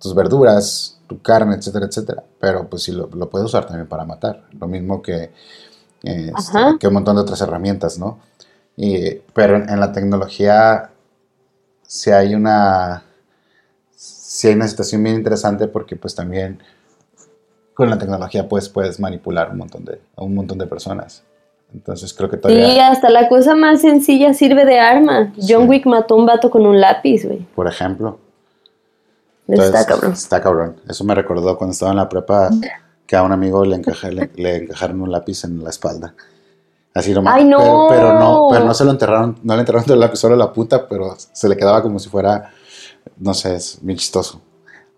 [0.00, 2.24] tus verduras, tu carne, etcétera, etcétera.
[2.40, 4.44] Pero pues sí lo, lo puedes usar también para matar.
[4.58, 5.32] Lo mismo que,
[6.04, 8.18] eh, este, que un montón de otras herramientas, ¿no?
[8.76, 10.90] Y, pero en, la tecnología
[11.82, 13.02] sí hay una
[13.96, 16.62] sí hay una situación bien interesante porque pues también
[17.74, 21.24] con la tecnología pues puedes manipular un montón de, a un montón de personas.
[21.74, 25.32] Entonces creo que Sí, todavía, hasta la cosa más sencilla sirve de arma.
[25.36, 25.68] John Sí.
[25.68, 27.40] Wick mató a un vato con un lápiz, güey.
[27.54, 28.18] por ejemplo,
[29.46, 30.12] Está cabrón.
[30.12, 30.76] Está cabrón.
[30.88, 32.50] Eso me recordó cuando estaba en la prepa
[33.06, 36.14] que a un amigo le, encaja- le, le encajaron un lápiz en la espalda.
[36.94, 37.34] Así nomás.
[37.36, 37.58] ¡Ay, no!
[37.58, 40.52] Pero, pero no, pero no se lo enterraron, no le enterraron el lápiz solo la
[40.52, 42.50] puta, pero se le quedaba como si fuera,
[43.18, 44.40] no sé, es bien chistoso.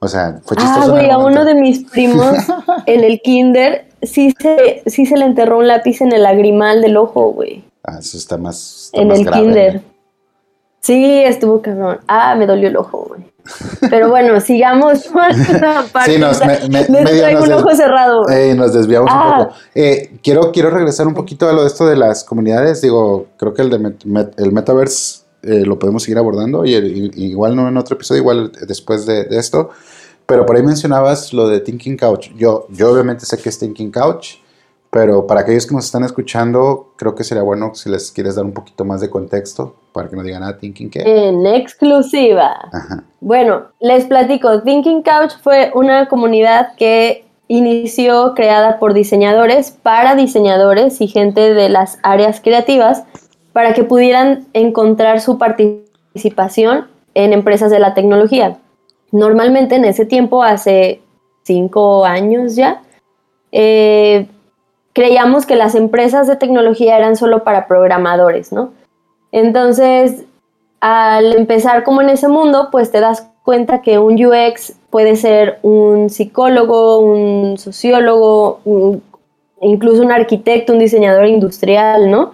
[0.01, 0.81] O sea, fue chistoso.
[0.81, 2.35] Ah, en el güey, a uno de mis primos
[2.87, 6.97] en el kinder sí se, sí se le enterró un lápiz en el lagrimal del
[6.97, 7.65] ojo, güey.
[7.85, 9.43] Ah, eso está más, está En más el grave.
[9.43, 9.83] kinder.
[10.81, 11.99] Sí, estuvo cabrón.
[12.09, 13.23] Ah, me dolió el ojo, güey.
[13.91, 16.13] Pero bueno, sigamos parte.
[16.13, 18.25] Sí, nos- me- me- medio traigo nos un des- ojo cerrado.
[18.57, 19.37] nos desviamos Ah.
[19.41, 19.57] un poco.
[19.75, 22.81] Eh, quiero, quiero regresar un poquito a lo de esto de las comunidades.
[22.81, 26.75] Digo, creo que el de met- met- el metaverse eh, lo podemos seguir abordando y,
[26.75, 29.71] el- y- igual no en otro episodio, igual después de, de esto.
[30.31, 32.31] Pero por ahí mencionabas lo de Thinking Couch.
[32.37, 34.37] Yo, yo obviamente sé que es Thinking Couch,
[34.89, 38.45] pero para aquellos que nos están escuchando, creo que sería bueno si les quieres dar
[38.45, 41.01] un poquito más de contexto para que nos digan, ah, Thinking qué.
[41.01, 42.57] En exclusiva.
[42.73, 43.03] Ajá.
[43.21, 44.63] Bueno, les platico.
[44.63, 51.69] Thinking Couch fue una comunidad que inició creada por diseñadores para diseñadores y gente de
[51.69, 53.03] las áreas creativas
[53.53, 58.59] para que pudieran encontrar su participación en empresas de la tecnología.
[59.13, 61.01] Normalmente en ese tiempo, hace
[61.43, 62.83] cinco años ya,
[63.53, 64.27] eh,
[64.93, 68.73] creíamos que las empresas de tecnología eran solo para programadores, ¿no?
[69.33, 70.25] Entonces,
[70.81, 75.59] al empezar como en ese mundo, pues te das cuenta que un UX puede ser
[75.63, 78.61] un psicólogo, un sociólogo,
[79.61, 82.33] incluso un arquitecto, un diseñador industrial, ¿no?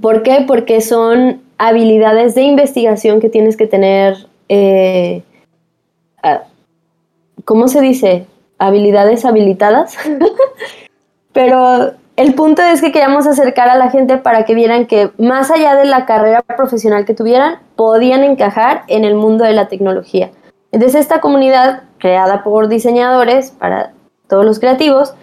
[0.00, 0.44] ¿Por qué?
[0.46, 5.22] Porque son habilidades de investigación que tienes que tener, eh,
[7.44, 8.26] ¿cómo se dice?
[8.58, 9.96] Habilidades habilitadas.
[11.32, 15.50] Pero el punto es que queríamos acercar a la gente para que vieran que más
[15.50, 20.30] allá de la carrera profesional que tuvieran, podían encajar en el mundo de la tecnología.
[20.70, 23.92] Entonces esta comunidad, creada por diseñadores para
[24.28, 25.14] todos los creativos,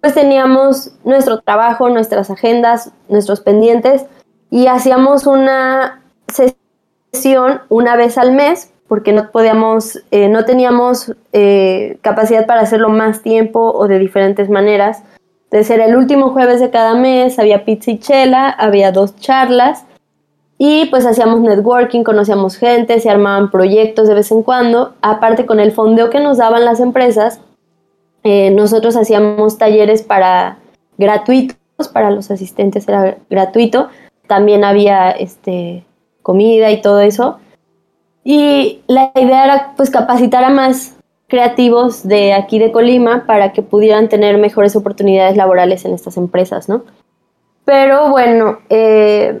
[0.00, 4.06] pues teníamos nuestro trabajo, nuestras agendas, nuestros pendientes
[4.50, 11.96] y hacíamos una sesión una vez al mes porque no podíamos, eh, no teníamos eh,
[12.02, 15.02] capacidad para hacerlo más tiempo o de diferentes maneras.
[15.44, 19.86] Entonces era el último jueves de cada mes, había pizza y chela, había dos charlas
[20.58, 24.92] y pues hacíamos networking, conocíamos gente, se armaban proyectos de vez en cuando.
[25.00, 27.40] Aparte con el fondeo que nos daban las empresas,
[28.24, 30.58] eh, nosotros hacíamos talleres para
[30.98, 31.56] gratuitos,
[31.94, 33.88] para los asistentes era gratuito.
[34.26, 35.82] También había este,
[36.20, 37.38] comida y todo eso.
[38.24, 40.96] Y la idea era pues capacitar a más
[41.28, 46.68] creativos de aquí de Colima para que pudieran tener mejores oportunidades laborales en estas empresas,
[46.68, 46.84] ¿no?
[47.64, 49.40] Pero bueno, eh,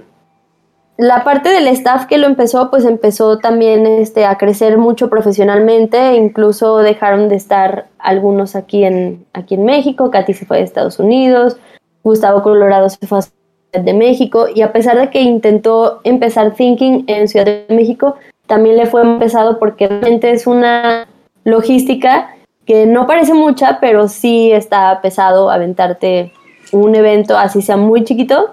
[0.96, 6.14] la parte del staff que lo empezó, pues empezó también este, a crecer mucho profesionalmente,
[6.16, 10.98] incluso dejaron de estar algunos aquí en, aquí en México, Katy se fue de Estados
[10.98, 11.56] Unidos,
[12.04, 16.54] Gustavo Colorado se fue a Ciudad de México, y a pesar de que intentó empezar
[16.54, 18.16] Thinking en Ciudad de México,
[18.52, 21.08] también le fue pesado porque realmente es una
[21.42, 22.36] logística
[22.66, 26.34] que no parece mucha, pero sí está pesado aventarte
[26.70, 28.50] un evento, así sea muy chiquito,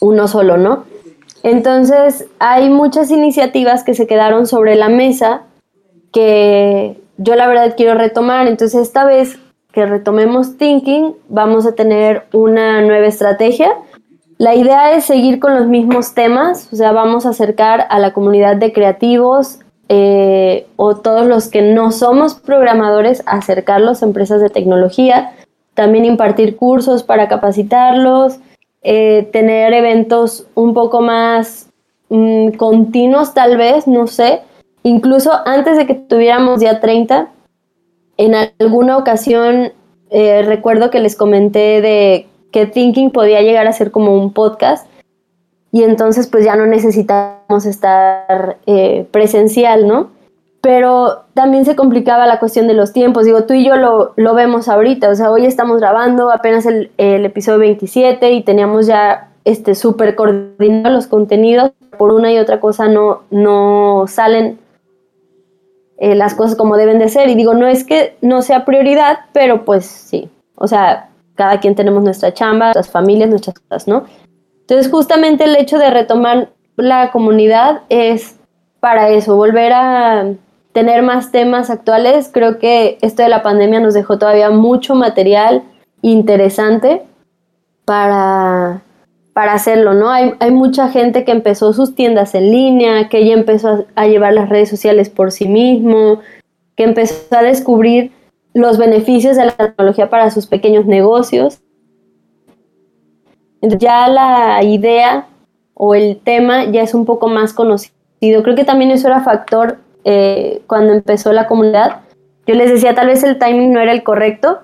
[0.00, 0.84] uno solo, ¿no?
[1.42, 5.42] Entonces, hay muchas iniciativas que se quedaron sobre la mesa
[6.12, 8.46] que yo la verdad quiero retomar.
[8.46, 9.36] Entonces, esta vez
[9.72, 13.72] que retomemos Thinking, vamos a tener una nueva estrategia.
[14.38, 18.12] La idea es seguir con los mismos temas, o sea, vamos a acercar a la
[18.12, 24.48] comunidad de creativos eh, o todos los que no somos programadores, acercarlos a empresas de
[24.48, 25.32] tecnología,
[25.74, 28.38] también impartir cursos para capacitarlos,
[28.82, 31.68] eh, tener eventos un poco más
[32.08, 34.42] mm, continuos tal vez, no sé.
[34.84, 37.28] Incluso antes de que tuviéramos ya 30,
[38.18, 39.72] en alguna ocasión
[40.10, 44.86] eh, recuerdo que les comenté de que Thinking podía llegar a ser como un podcast
[45.70, 50.10] y entonces pues ya no necesitamos estar eh, presencial, ¿no?
[50.60, 53.24] Pero también se complicaba la cuestión de los tiempos.
[53.24, 56.90] Digo, tú y yo lo, lo vemos ahorita, o sea, hoy estamos grabando apenas el,
[56.96, 62.60] el episodio 27 y teníamos ya este súper coordinados los contenidos, por una y otra
[62.60, 64.58] cosa no, no salen
[65.98, 67.28] eh, las cosas como deben de ser.
[67.28, 71.07] Y digo, no es que no sea prioridad, pero pues sí, o sea,
[71.38, 74.04] cada quien tenemos nuestra chamba, nuestras familias, nuestras cosas, ¿no?
[74.62, 78.36] Entonces, justamente el hecho de retomar la comunidad es
[78.80, 80.32] para eso, volver a
[80.72, 82.28] tener más temas actuales.
[82.32, 85.62] Creo que esto de la pandemia nos dejó todavía mucho material
[86.02, 87.02] interesante
[87.84, 88.82] para,
[89.32, 90.10] para hacerlo, ¿no?
[90.10, 94.06] Hay, hay mucha gente que empezó sus tiendas en línea, que ya empezó a, a
[94.08, 96.20] llevar las redes sociales por sí mismo,
[96.74, 98.12] que empezó a descubrir
[98.58, 101.60] los beneficios de la tecnología para sus pequeños negocios.
[103.60, 105.26] Ya la idea
[105.74, 108.42] o el tema ya es un poco más conocido.
[108.42, 112.00] Creo que también eso era factor eh, cuando empezó la comunidad.
[112.46, 114.60] Yo les decía, tal vez el timing no era el correcto,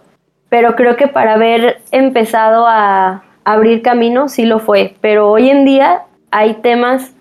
[0.49, 4.97] pero creo que para haber empezado a abrir camino sí lo fue.
[5.01, 7.13] Pero hoy en día hay temas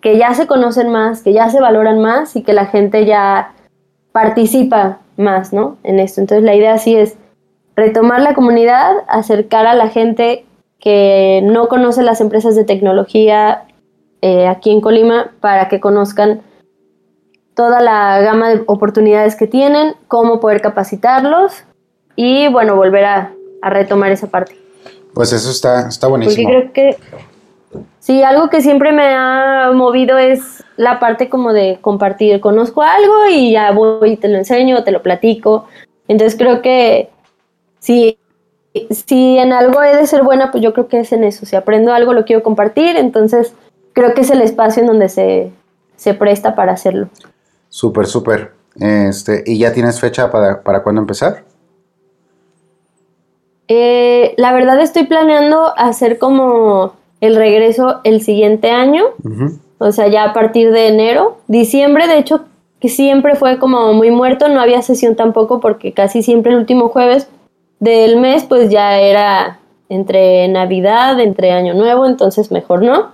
[0.00, 3.52] que ya se conocen más, que ya se valoran más y que la gente ya
[4.12, 5.78] participa más, ¿no?
[5.82, 6.20] En esto.
[6.20, 7.16] Entonces la idea sí es
[7.74, 10.44] retomar la comunidad, acercar a la gente
[10.78, 13.64] que no conoce las empresas de tecnología
[14.20, 16.42] eh, aquí en Colima para que conozcan
[17.54, 21.64] toda la gama de oportunidades que tienen, cómo poder capacitarlos
[22.16, 23.32] y bueno, volver a,
[23.62, 24.56] a retomar esa parte.
[25.14, 26.48] Pues eso está, está buenísimo.
[26.48, 26.96] Porque creo que
[27.98, 32.40] sí, algo que siempre me ha movido es la parte como de compartir.
[32.40, 35.66] Conozco algo y ya voy y te lo enseño, te lo platico.
[36.08, 37.10] Entonces creo que
[37.78, 38.18] si,
[38.90, 41.46] si en algo he de ser buena, pues yo creo que es en eso.
[41.46, 42.96] Si aprendo algo, lo quiero compartir.
[42.96, 43.54] Entonces
[43.92, 45.52] creo que es el espacio en donde se,
[45.96, 47.08] se presta para hacerlo.
[47.68, 48.52] Súper, súper.
[48.76, 51.44] Este, ¿Y ya tienes fecha para, para cuándo empezar?
[53.68, 59.58] Eh, la verdad estoy planeando hacer como el regreso el siguiente año, Ujú.
[59.78, 61.38] o sea, ya a partir de enero.
[61.46, 62.42] Diciembre, de hecho,
[62.80, 66.88] que siempre fue como muy muerto, no había sesión tampoco porque casi siempre el último
[66.88, 67.28] jueves
[67.78, 73.12] del mes pues ya era entre Navidad, entre Año Nuevo, entonces mejor no.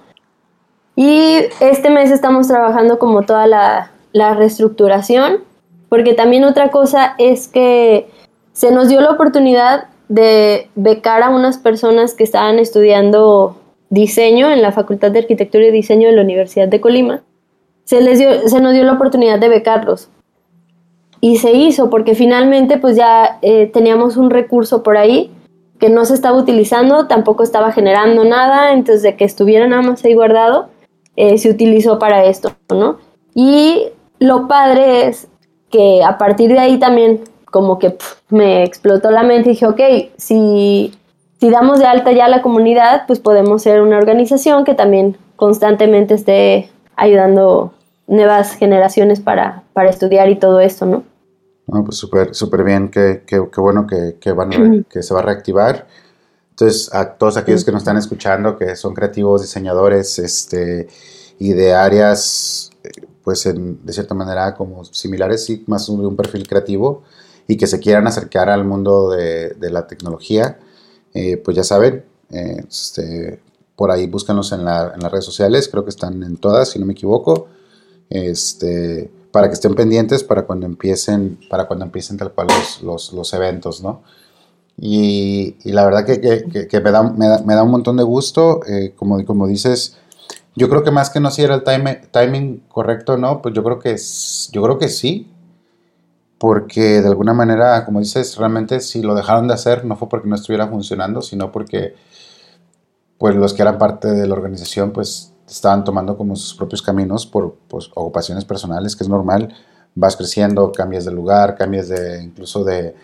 [0.96, 5.44] Y este mes estamos trabajando como toda la, la reestructuración,
[5.90, 8.08] porque también otra cosa es que
[8.52, 13.54] se nos dio la oportunidad de becar a unas personas que estaban estudiando
[13.90, 17.22] diseño en la Facultad de Arquitectura y Diseño de la Universidad de Colima.
[17.84, 20.10] Se, les dio, se nos dio la oportunidad de becarlos.
[21.20, 25.30] Y se hizo porque finalmente pues ya eh, teníamos un recurso por ahí
[25.78, 30.04] que no se estaba utilizando, tampoco estaba generando nada, entonces de que estuviera nada más
[30.04, 30.68] ahí guardado,
[31.16, 32.98] eh, se utilizó para esto, ¿no?
[33.34, 33.86] Y
[34.18, 35.28] lo padre es
[35.70, 37.20] que a partir de ahí también
[37.50, 37.96] como que
[38.28, 39.80] me explotó la mente y dije, ok,
[40.16, 40.92] si,
[41.40, 45.16] si damos de alta ya a la comunidad, pues podemos ser una organización que también
[45.36, 47.72] constantemente esté ayudando
[48.06, 51.04] nuevas generaciones para, para estudiar y todo esto, ¿no?
[51.66, 55.02] No, pues súper súper bien, qué, qué, qué bueno que, que, van a re- que
[55.02, 55.86] se va a reactivar.
[56.50, 60.88] Entonces, a todos aquellos que nos están escuchando, que son creativos, diseñadores, este,
[61.38, 62.88] y de áreas, eh,
[63.22, 67.02] pues en- de cierta manera como similares, sí, más de un perfil creativo,
[67.46, 70.58] y que se quieran acercar al mundo de, de la tecnología,
[71.14, 73.40] eh, pues ya saben, eh, este,
[73.76, 76.78] por ahí búscanos en, la- en las redes sociales, creo que están en todas, si
[76.78, 77.48] no me equivoco
[78.10, 83.12] este, para que estén pendientes para cuando empiecen, para cuando empiecen tal cual los, los,
[83.12, 84.02] los eventos, ¿no?
[84.80, 87.96] Y, y la verdad que, que- que- me, da, me, da, me da un montón
[87.96, 89.96] de gusto, eh, como, como dices,
[90.54, 93.42] yo creo que más que no si era el time- timing correcto, ¿no?
[93.42, 93.96] Pues yo creo que
[94.52, 95.28] yo creo que sí,
[96.38, 100.28] porque de alguna manera, como dices, realmente si lo dejaron de hacer no fue porque
[100.28, 101.94] no estuviera funcionando, sino porque
[103.18, 107.26] pues los que eran parte de la organización pues estaban tomando como sus propios caminos
[107.26, 109.54] por pues, ocupaciones personales, que es normal,
[109.94, 112.94] vas creciendo, cambias de lugar, cambias de incluso de,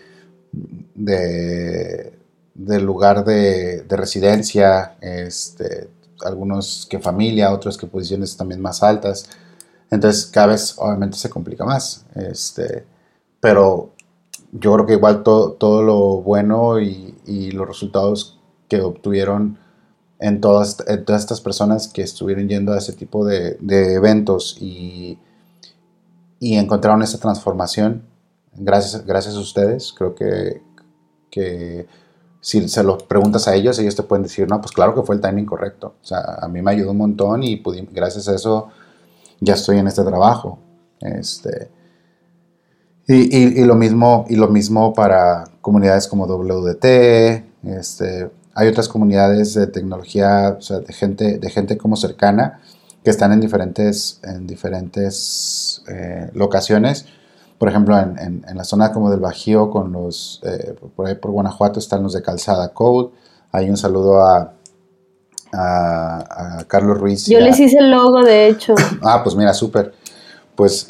[0.93, 5.89] de, lugar de, de residencia, este,
[6.23, 9.27] algunos que familia, otros que posiciones también más altas.
[9.91, 12.05] Entonces cada vez obviamente se complica más.
[12.15, 12.85] Este,
[13.45, 13.91] pero
[14.53, 17.13] yo creo que igual todo, todo lo bueno y,
[17.51, 19.59] los resultados que obtuvieron
[20.19, 23.57] en todas, todas estas personas que estuvieron yendo a ese tipo de,
[23.93, 25.19] eventos y,
[26.39, 28.01] y encontraron esa transformación,
[28.55, 30.63] gracias, gracias a ustedes, creo que,
[31.29, 31.85] que
[32.41, 35.13] si se lo preguntas a ellos, ellos te pueden decir, no, pues claro que fue
[35.15, 35.93] el timing correcto.
[36.01, 38.69] O sea, a mí me ayudó un montón y pudi- gracias a eso
[39.39, 40.57] ya estoy en este trabajo.
[40.99, 41.69] Este,
[43.07, 48.87] y, y- y lo mismo, y lo mismo para comunidades como WDT, este, hay otras
[48.87, 52.61] comunidades de tecnología, o sea, de gente, de gente como cercana,
[53.03, 57.05] que están en diferentes, en diferentes eh, locaciones.
[57.59, 61.15] Por ejemplo, en, en- en la zona como del Bajío, con los, eh, por ahí
[61.15, 63.09] por Guanajuato están los de Calzada Code.
[63.51, 64.53] Hay un saludo a,
[65.53, 67.25] a, a Carlos Ruiz.
[67.27, 68.75] Yo a- les hice el logo, de hecho.
[69.01, 69.93] Ah, pues mira, súper.
[70.55, 70.87] Pues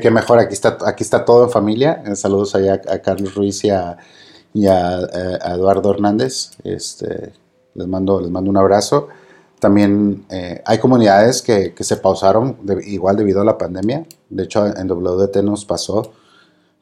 [0.00, 2.02] que mejor, aquí está, aquí está todo en familia.
[2.06, 3.96] Eh, Saludos allá a, Carlos Ruiz y a,
[4.52, 6.50] y a, eh, a Eduardo Hernández.
[6.64, 7.32] Este,
[7.74, 9.08] les, mando, les mando un abrazo.
[9.60, 14.06] También eh, hay comunidades que, que se pausaron de- igual debido a la pandemia.
[14.28, 16.12] De hecho, en WDT nos pasó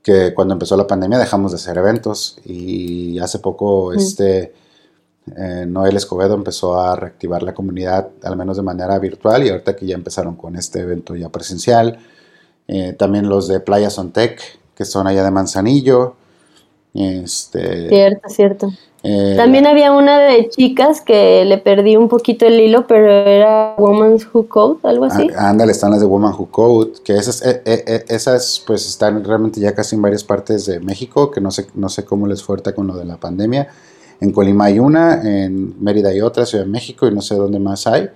[0.02, 4.54] que cuando empezó la pandemia dejamos de hacer eventos y hace poco este
[5.36, 9.76] eh, Noel Escobedo empezó a reactivar la comunidad, al menos de manera virtual, y ahorita
[9.76, 11.98] que ya empezaron con este evento ya presencial.
[12.66, 14.40] Eh, también los de Playa Sontec,
[14.74, 16.14] que son allá de Manzanillo.
[16.94, 18.72] Este, Cierto, cierto.
[19.02, 23.74] eh, También había una de chicas que le perdí un poquito el hilo, pero era
[23.78, 25.28] Women's Who Code, algo así.
[25.36, 28.86] Ah, Ándale, están las de Woman Who Code, que esas, eh, eh, eh, esas pues
[28.88, 32.26] están realmente ya casi en varias partes de México, que no sé, no sé cómo
[32.26, 33.68] les fue ahorita con lo de la pandemia.
[34.20, 37.58] En Colima hay una, en Mérida hay otra, Ciudad de México y no sé dónde
[37.58, 38.08] más hay.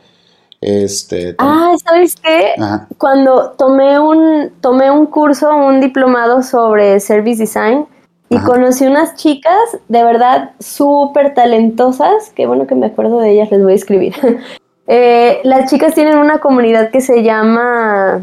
[0.61, 2.55] Este, Ah, ¿sabes qué?
[2.57, 7.87] ajá, Cuando tomé un, tomé un curso, un diplomado sobre Service Design
[8.29, 8.47] y Ajá.
[8.47, 9.53] conocí unas chicas
[9.89, 14.15] de verdad súper talentosas, qué bueno que me acuerdo de ellas, les voy a escribir.
[14.89, 18.21] Eh, las chicas tienen una comunidad que se llama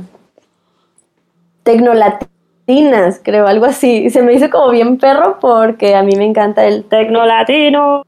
[2.70, 4.06] Tecnolatinas, creo, algo así.
[4.06, 8.04] Y Se me hizo como bien perro porque a mí me encanta el Tecnolatino.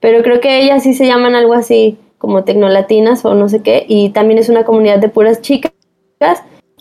[0.00, 3.84] Pero creo que ellas sí se llaman algo así, como Tecnolatinas o no sé qué.
[3.88, 5.72] Y también es una comunidad de puras chicas,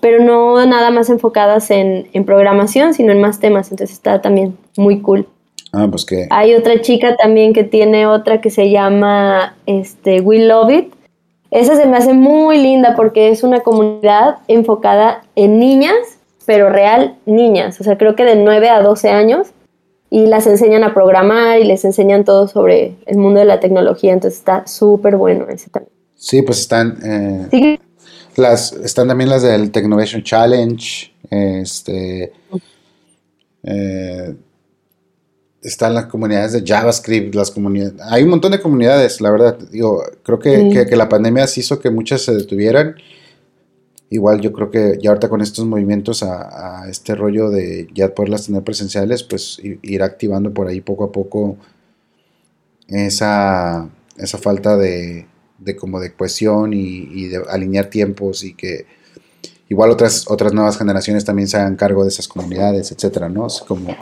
[0.01, 3.71] pero no nada más enfocadas en, en programación, sino en más temas.
[3.71, 5.27] Entonces está también muy cool.
[5.73, 10.45] ah, pues que, Hay otra chica también que tiene otra que se llama este, We
[10.45, 10.93] Love It.
[11.51, 16.18] Esa se me hace muy linda porque es una comunidad enfocada en niñas,
[16.49, 17.79] pero real niñas.
[17.79, 19.49] O sea, creo que de 9 a 12 años.
[20.09, 24.13] Y las enseñan a programar y les enseñan todo sobre el mundo de la tecnología.
[24.13, 25.93] Entonces está súper bueno ese también.
[26.15, 27.79] sí, pues están, eh, Sí,
[28.35, 32.33] las, están también las del Technovation Challenge, este,
[33.61, 34.35] eh,
[35.61, 40.01] están las comunidades de JavaScript, las comunidades, hay un montón de comunidades, la verdad, digo,
[40.23, 40.69] creo que, Sí.
[40.71, 42.95] que- que la pandemia sí hizo que muchas se detuvieran,
[44.09, 48.47] igual yo creo que ya ahorita con estos movimientos a, este rollo de ya poderlas
[48.47, 51.57] tener presenciales, pues ir activando por ahí poco a poco
[52.87, 55.27] esa, esa falta de,
[55.79, 58.85] como de cohesión y, de alinear tiempos y que
[59.67, 63.47] igual otras, otras nuevas generaciones también se hagan cargo de esas comunidades, etcétera, ¿no?
[63.67, 63.95] Como,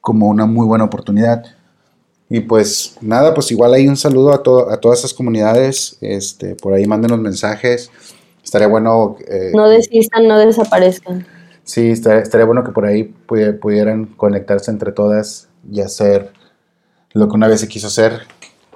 [0.00, 1.44] como una muy buena oportunidad.
[2.28, 5.96] Y pues nada, pues igual hay un saludo a, to- a todas esas comunidades.
[6.00, 7.90] Este, por ahí mándenos mensajes.
[8.42, 9.16] Estaría bueno.
[9.28, 11.26] eh, No desistan, no desaparezcan.
[11.64, 16.32] Sí, estaría, estaría bueno que por ahí pudi- pudieran conectarse entre todas y hacer
[17.12, 18.20] lo que una vez se quiso hacer,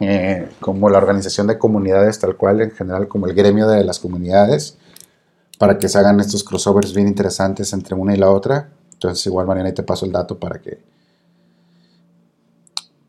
[0.00, 3.98] eh, como la organización de comunidades tal cual, en general como el gremio de las
[4.00, 4.76] comunidades,
[5.58, 8.68] para que se hagan estos crossovers bien interesantes entre una y la otra.
[8.92, 10.78] Entonces igual Mariana, ahí te paso el dato para que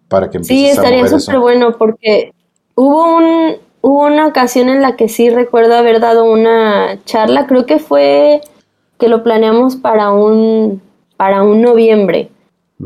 [0.08, 2.32] para que Sí, estaría súper bueno porque
[2.76, 3.56] hubo un
[3.86, 8.42] hubo una ocasión en la que sí recuerdo haber dado una charla, creo que fue
[8.98, 10.82] que lo planeamos para un
[11.18, 12.32] para un noviembre,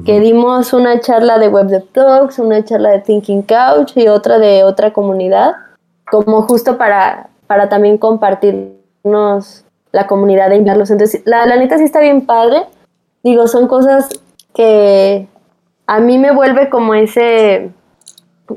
[0.06, 4.39] que dimos una charla de Web Dev Talks, una charla de Thinking Couch y otra
[4.39, 5.54] de otra comunidad,
[6.12, 10.91] como justo para para también compartirnos la comunidad de invitarlos.
[10.91, 12.66] Entonces, la, la neta sí está bien padre.
[13.24, 14.10] Digo, son cosas
[14.54, 15.30] que
[15.88, 17.72] a mí me vuelve como ese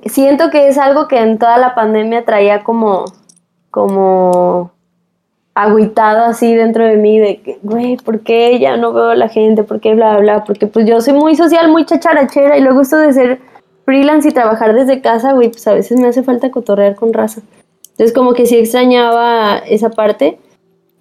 [0.07, 3.05] siento que es algo que en toda la pandemia traía como
[3.70, 4.70] como
[5.55, 9.28] agüitado así dentro de mí de que, güey, ¿por qué ya no veo a la
[9.28, 9.64] gente?
[9.64, 10.45] ¿Por qué bla, bla?
[10.45, 13.40] Porque pues yo soy muy social, muy chacharachera y luego esto de ser
[13.84, 17.43] freelance y trabajar desde casa, güey, pues a veces me hace falta cotorrear con raza.
[17.90, 20.38] Entonces como que sí extrañaba esa parte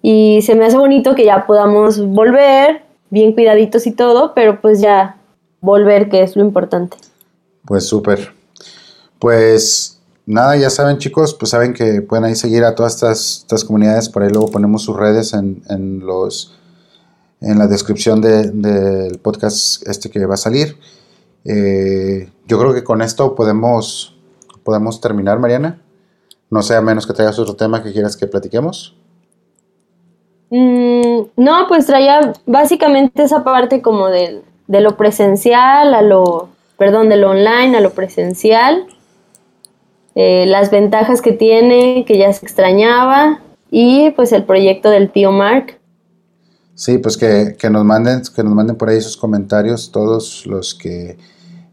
[0.02, 4.80] y se me hace bonito que ya podamos volver, bien cuidaditos y todo, pero pues
[4.80, 5.16] ya
[5.60, 6.96] volver, que es lo importante.
[7.64, 8.41] Pues súper.
[9.22, 13.64] Pues nada, ya saben chicos, pues saben que pueden ahí seguir a todas estas, estas
[13.64, 16.58] comunidades, por ahí luego ponemos sus redes en, en los
[17.40, 20.76] en la descripción de- del podcast este que va a salir.
[21.44, 24.16] Eh, yo creo que con esto podemos,
[24.64, 25.80] podemos terminar, Mariana.
[26.50, 28.96] No sé, a menos que traigas otro tema que quieras que platiquemos.
[30.50, 37.08] Mm, no, pues traía básicamente esa parte como de, de lo presencial a lo, perdón,
[37.08, 38.86] de lo online a lo presencial,
[40.14, 43.40] eh, las ventajas que tiene, que ya se extrañaba,
[43.70, 45.78] y pues el proyecto del tío Mark.
[46.74, 50.74] Sí, pues que, que nos manden, que nos manden por ahí sus comentarios, todos los
[50.74, 51.16] que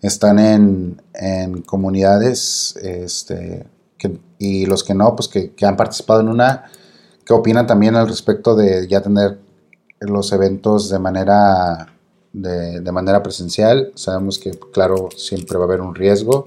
[0.02, 3.66] están en, en comunidades, este,
[3.98, 6.66] que- y los que no, pues que, que han participado en una,
[7.26, 9.40] qué opinan también al respecto de ya tener
[10.00, 11.88] los eventos de manera
[12.32, 13.92] de, de manera presencial.
[13.96, 16.46] Sabemos que, claro, siempre va a haber un riesgo,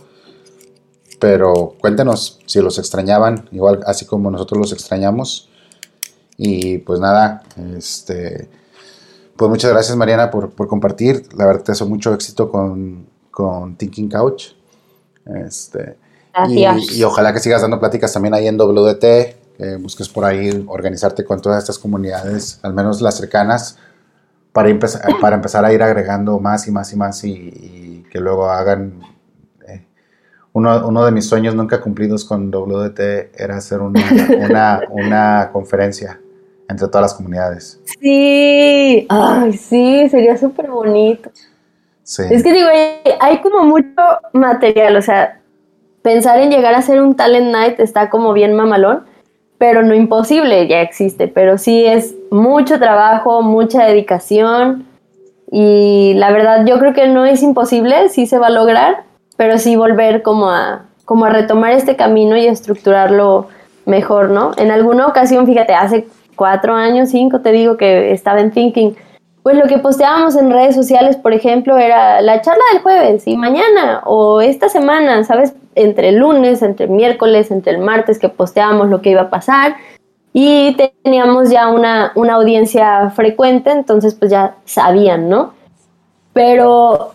[1.23, 5.49] pero cuéntenos si los extrañaban, igual así como nosotros los extrañamos.
[6.37, 7.45] Y pues nada,
[7.77, 8.49] este,
[9.37, 11.29] pues muchas gracias Mariana por, por compartir.
[11.37, 14.47] La verdad te deseo mucho éxito con, con Thinking Couch.
[15.47, 15.97] Este,
[16.49, 19.01] y, ojalá que sigas dando pláticas también ahí en WT,
[19.57, 23.79] que busques por ahí organizarte con todas estas comunidades, al menos las cercanas,
[24.53, 28.19] para, empezar, para empezar a ir agregando más y más y más y, y que
[28.19, 29.12] luego hagan...
[30.53, 34.01] uno, uno de mis sueños nunca cumplidos con WT era hacer una,
[34.39, 36.21] una, una conferencia
[36.69, 37.81] entre todas las comunidades.
[38.01, 41.31] Sí, ay, sí, sería súper bonito.
[42.03, 42.25] Sí.
[42.31, 45.41] Es que digo, hay, hay como mucho material, o sea,
[46.03, 49.05] pensar en llegar a hacer un talent night está como bien mamalón,
[49.59, 54.87] pero no imposible, ya existe, pero sí es mucho trabajo, mucha dedicación
[55.51, 59.05] y la verdad yo creo que no es imposible, sí se va a lograr,
[59.37, 63.49] pero sí volver como a, como a retomar este camino y estructurarlo
[63.87, 64.53] mejor, ¿no?
[64.57, 66.07] En alguna ocasión, fíjate, hace
[66.37, 68.97] cuatro años, cinco, te digo que estaba en Thinking,
[69.43, 73.37] pues lo que posteábamos en redes sociales, por ejemplo, era la charla del jueves y
[73.37, 75.55] mañana o esta semana, ¿sabes?
[75.75, 79.77] Entre lunes, entre miércoles, entre el martes que posteábamos lo que iba a pasar
[80.33, 85.55] y teníamos ya una, una audiencia frecuente, entonces pues ya sabían, ¿no?
[86.33, 87.13] Pero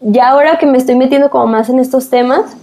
[0.00, 2.56] ya ahora que me estoy metiendo como más en estos temas,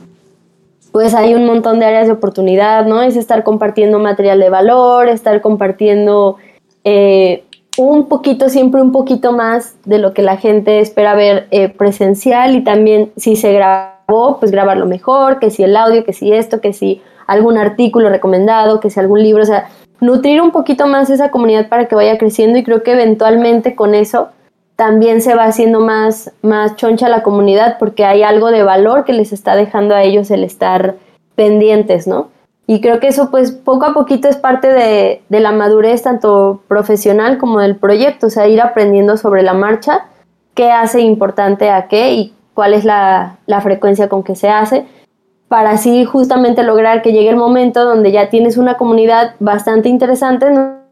[0.92, 3.02] pues hay un montón de áreas de oportunidad, ¿no?
[3.02, 6.38] Es estar compartiendo material de valor, estar compartiendo
[6.86, 7.44] eh,
[7.78, 12.56] un poquito, siempre un poquito más de lo que la gente espera ver eh, presencial
[12.56, 16.62] y también si se grabó, pues grabarlo mejor, que si el audio, que si esto,
[16.62, 19.68] que si algún artículo recomendado, que si algún libro, o sea,
[20.00, 23.96] nutrir un poquito más esa comunidad para que vaya creciendo y creo que eventualmente con
[23.96, 24.30] eso
[24.76, 29.14] también se va haciendo más, más choncha la comunidad porque hay algo de valor que
[29.14, 30.96] les está dejando a ellos el estar
[31.36, 32.30] pendientes, ¿no?
[32.68, 36.62] Y creo que eso pues poco a poquito es parte de, de la madurez tanto
[36.68, 40.08] profesional como del proyecto, o sea, ir aprendiendo sobre la marcha
[40.56, 44.86] qué hace importante a qué y cuál es la, la frecuencia con que se hace.
[45.48, 50.48] para así justamente lograr que llegue el momento donde ya tienes una comunidad bastante interesante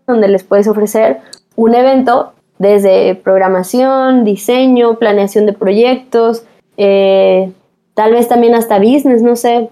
[0.06, 1.22] donde les puedes ofrecer
[1.56, 6.44] un evento desde programación, diseño, planeación de proyectos,
[6.78, 7.52] eh,
[7.94, 9.70] tal vez también hasta business, no sé.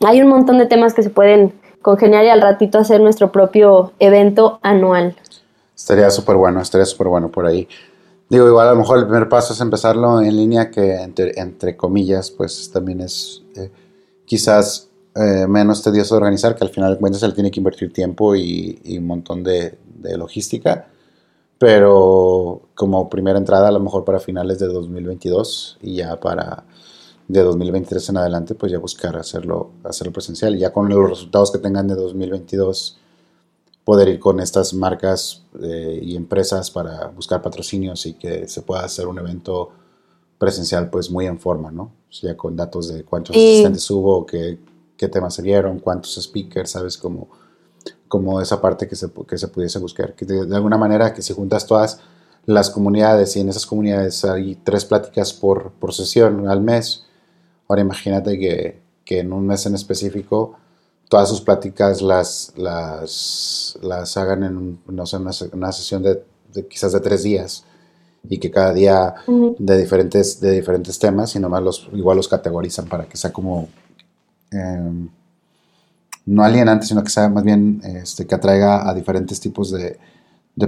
[0.00, 3.92] Hay un montón de temas que se pueden congeniar y al ratito hacer nuestro propio
[3.98, 5.16] evento anual.
[5.76, 7.68] Estaría súper bueno, estaría súper bueno por ahí.
[8.28, 11.76] Digo, igual a lo mejor el primer paso es empezarlo en línea, que entre, entre
[11.76, 13.70] comillas, pues también es eh,
[14.24, 17.92] quizás eh, menos tedioso de organizar, que al final de cuentas le tiene que invertir
[17.92, 19.78] tiempo y, un montón de,
[20.16, 20.86] logística.
[21.58, 26.64] Pero como primera entrada, a lo mejor para finales de 2022 y ya para
[27.26, 30.54] de 2023 en adelante, pues ya buscar hacerlo, hacerlo presencial.
[30.54, 32.98] Y ya con los resultados que tengan de 2022
[33.84, 38.84] poder ir con estas marcas eh, y empresas para buscar patrocinios y que se pueda
[38.84, 39.70] hacer un evento
[40.38, 41.82] presencial pues muy en forma, ¿no?
[42.08, 43.50] O sea, con datos de cuántos Sí.
[43.52, 44.58] asistentes hubo, qué,
[44.96, 46.96] qué temas se dieron, cuántos speakers, ¿sabes?
[46.96, 47.28] Como,
[48.08, 50.14] como esa parte que se, que se pudiese buscar.
[50.14, 52.00] Que de, de alguna manera que si juntas todas
[52.46, 57.04] las comunidades y en esas comunidades hay tres pláticas por, por sesión al mes,
[57.68, 60.56] ahora imagínate que, que en un mes en específico
[61.08, 66.66] todas sus pláticas las, las, las hagan en no sé, una, una sesión de, de
[66.66, 67.64] quizás de tres días
[68.28, 69.14] y que cada día
[69.58, 73.68] de diferentes, de diferentes temas y nomás los, igual los categorizan para que sea como
[74.50, 75.08] em,
[76.28, 79.98] no alienante, sino que sea más bien este, que atraiga a diferentes tipos de,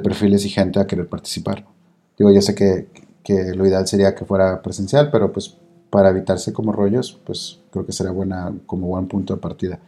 [0.02, 1.66] perfiles y gente a querer participar.
[2.16, 2.88] Digo, yo sé que,
[3.22, 5.56] que lo ideal sería que fuera presencial, pero pues
[5.90, 9.78] para evitarse como rollos, pues creo que sería buena, como buen punto de partida.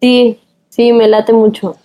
[0.00, 0.38] Sí,
[0.68, 1.76] sí, me late mucho.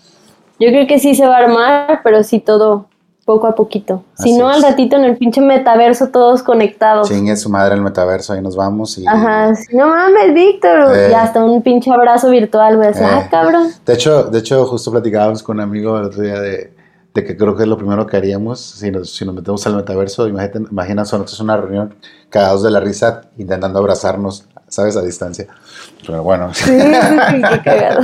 [0.59, 2.87] Yo creo que sí se va a armar, pero sí todo
[3.27, 4.05] poco a poquito.
[4.15, 7.09] Si no, al ratito en el pinche metaverso todos conectados.
[7.09, 9.05] Chingue su madre el metaverso, ahí nos vamos y...
[9.05, 10.95] Ajá, sí, no mames, Víctor.
[10.95, 11.09] Eh.
[11.11, 12.87] Y hasta un pinche abrazo virtual, güey.
[12.87, 13.01] Eh.
[13.03, 13.67] Ah, cabrón.
[13.85, 16.73] De hecho, de hecho, justo platicábamos con un amigo el otro día de,
[17.13, 19.75] de que creo que es lo primero que haríamos si nos, si nos metemos al
[19.75, 20.25] metaverso.
[20.25, 21.95] Imagínate, imagina nosotros una reunión
[22.29, 24.95] cagados de la risa intentando abrazarnos, ¿sabes?
[24.95, 25.47] A distancia.
[26.05, 28.03] Pero bueno, Sí, sí, sí, qué cagado.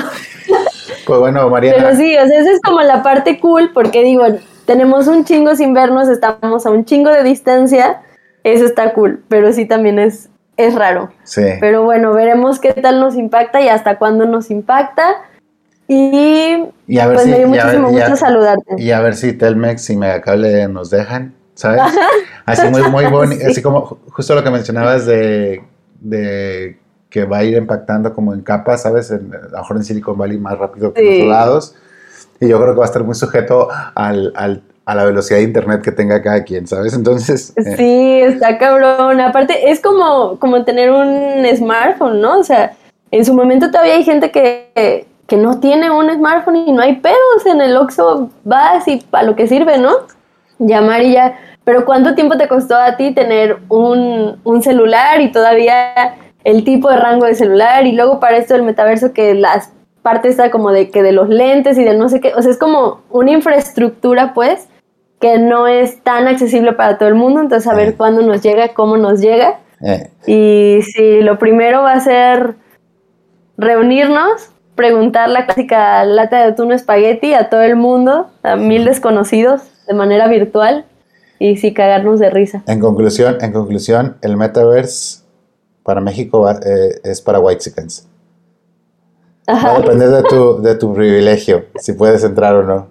[1.08, 1.78] pues bueno, Mariana.
[1.78, 4.26] Pero sí, o sea, esa es como la parte cool, porque digo,
[4.66, 8.02] tenemos un chingo sin vernos, estamos a un chingo de distancia.
[8.44, 11.12] Eso está cool, pero sí también es, es raro.
[11.24, 11.44] Sí.
[11.60, 15.04] Pero bueno, veremos qué tal nos impacta y hasta cuándo nos impacta.
[15.88, 18.76] Y Y a ver pues si, me dio ver- muchísimo a- gusto saludarte.
[18.78, 21.82] y a ver si Telmex y Megacable nos dejan, ¿sabes?
[22.46, 23.52] Así muy, muy bonito, Sí.
[23.52, 25.62] así como ju- justo lo que mencionabas de,
[26.02, 26.78] de
[27.10, 29.12] que va a ir impactando como en capas, ¿sabes?
[29.12, 31.76] En, a lo mejor en Silicon Valley más rápido que en otros lados.
[32.44, 34.34] Y yo creo que va a estar muy sujeto al,
[34.86, 36.94] a la velocidad de internet que tenga cada quien, ¿sabes?
[36.94, 39.22] Entonces, eh, Sí, está cabrón.
[39.22, 42.40] Aparte, es como, como tener un smartphone, ¿no?
[42.40, 42.74] O sea,
[43.12, 46.98] en su momento todavía hay gente que, que no tiene un smartphone y no hay
[46.98, 47.46] pedos.
[47.46, 49.92] En el Oxxo vas y para lo que sirve, ¿no?
[50.60, 51.40] Llamar y ya.
[51.64, 56.90] Pero ¿cuánto tiempo te costó a ti tener un, un celular y todavía el tipo
[56.90, 57.88] de rango de celular?
[57.88, 59.72] Y luego para esto del metaverso que las
[60.04, 62.34] partes está como de que de los lentes y de no sé qué.
[62.36, 64.68] O sea, es como una infraestructura, pues,
[65.20, 67.96] que no es tan accesible para todo el mundo, entonces a ver Sí.
[67.98, 69.60] cuándo nos llega, cómo nos llega.
[69.82, 72.56] eh, Y sí, lo primero va a ser
[73.58, 79.62] reunirnos, preguntar la clásica lata de atún espagueti a todo el mundo, a mil desconocidos,
[79.88, 80.86] de manera virtual,
[81.40, 82.64] y sí, cagarnos de risa.
[82.68, 85.24] en conclusión, en conclusión, el metaverse
[85.84, 87.40] para México va- eh, es para
[89.48, 89.48] Whitexicans.
[89.48, 92.88] Va a Ajá, depender de tu, de tu privilegio, si puedes entrar o no.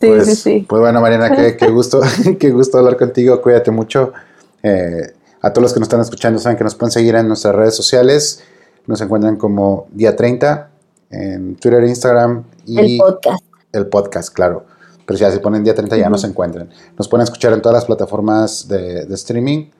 [0.00, 0.66] sí, pues, sí, sí.
[0.68, 2.00] Pues bueno, Mariana, qué, qué gusto,
[2.38, 3.40] qué gusto hablar contigo.
[3.42, 4.12] Cuídate mucho.
[4.62, 5.12] Eh,
[5.42, 7.74] a todos los que nos están escuchando, saben que nos pueden seguir en nuestras redes
[7.74, 8.42] sociales.
[8.86, 10.70] Nos encuentran como Día 30
[11.10, 13.40] en Twitter, Instagram y El podcast.
[13.72, 14.64] el podcast, claro.
[15.06, 16.68] Pero ya si ponen Día 30 ya nos encuentran.
[16.98, 19.70] Nos pueden escuchar en todas las plataformas de, de streaming.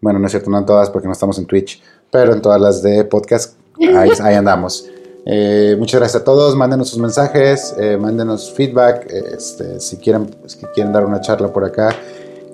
[0.00, 2.60] Bueno, no es cierto, no en todas porque no estamos en Twitch, pero en todas
[2.60, 4.88] las de podcast, ahí, ahí andamos.
[5.24, 10.34] Eh, muchas gracias a todos, mándenos sus mensajes, eh, mándenos feedback, eh, este, si quieren,
[10.46, 11.94] si quieren dar una charla por acá,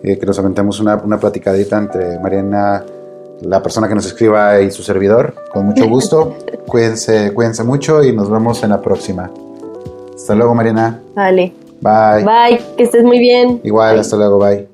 [0.02, 2.84] eh, que nos aventemos una, una platicadita entre Mariana,
[3.40, 6.36] la persona que nos escriba y su servidor, con mucho gusto.
[6.66, 9.30] cuídense, cuídense mucho y nos vemos en la próxima.
[10.14, 11.00] Hasta luego, Mariana.
[11.14, 11.54] Vale.
[11.80, 12.24] Bye.
[12.24, 13.60] Bye, que estés muy bien.
[13.62, 14.67] Igual, hasta luego, bye.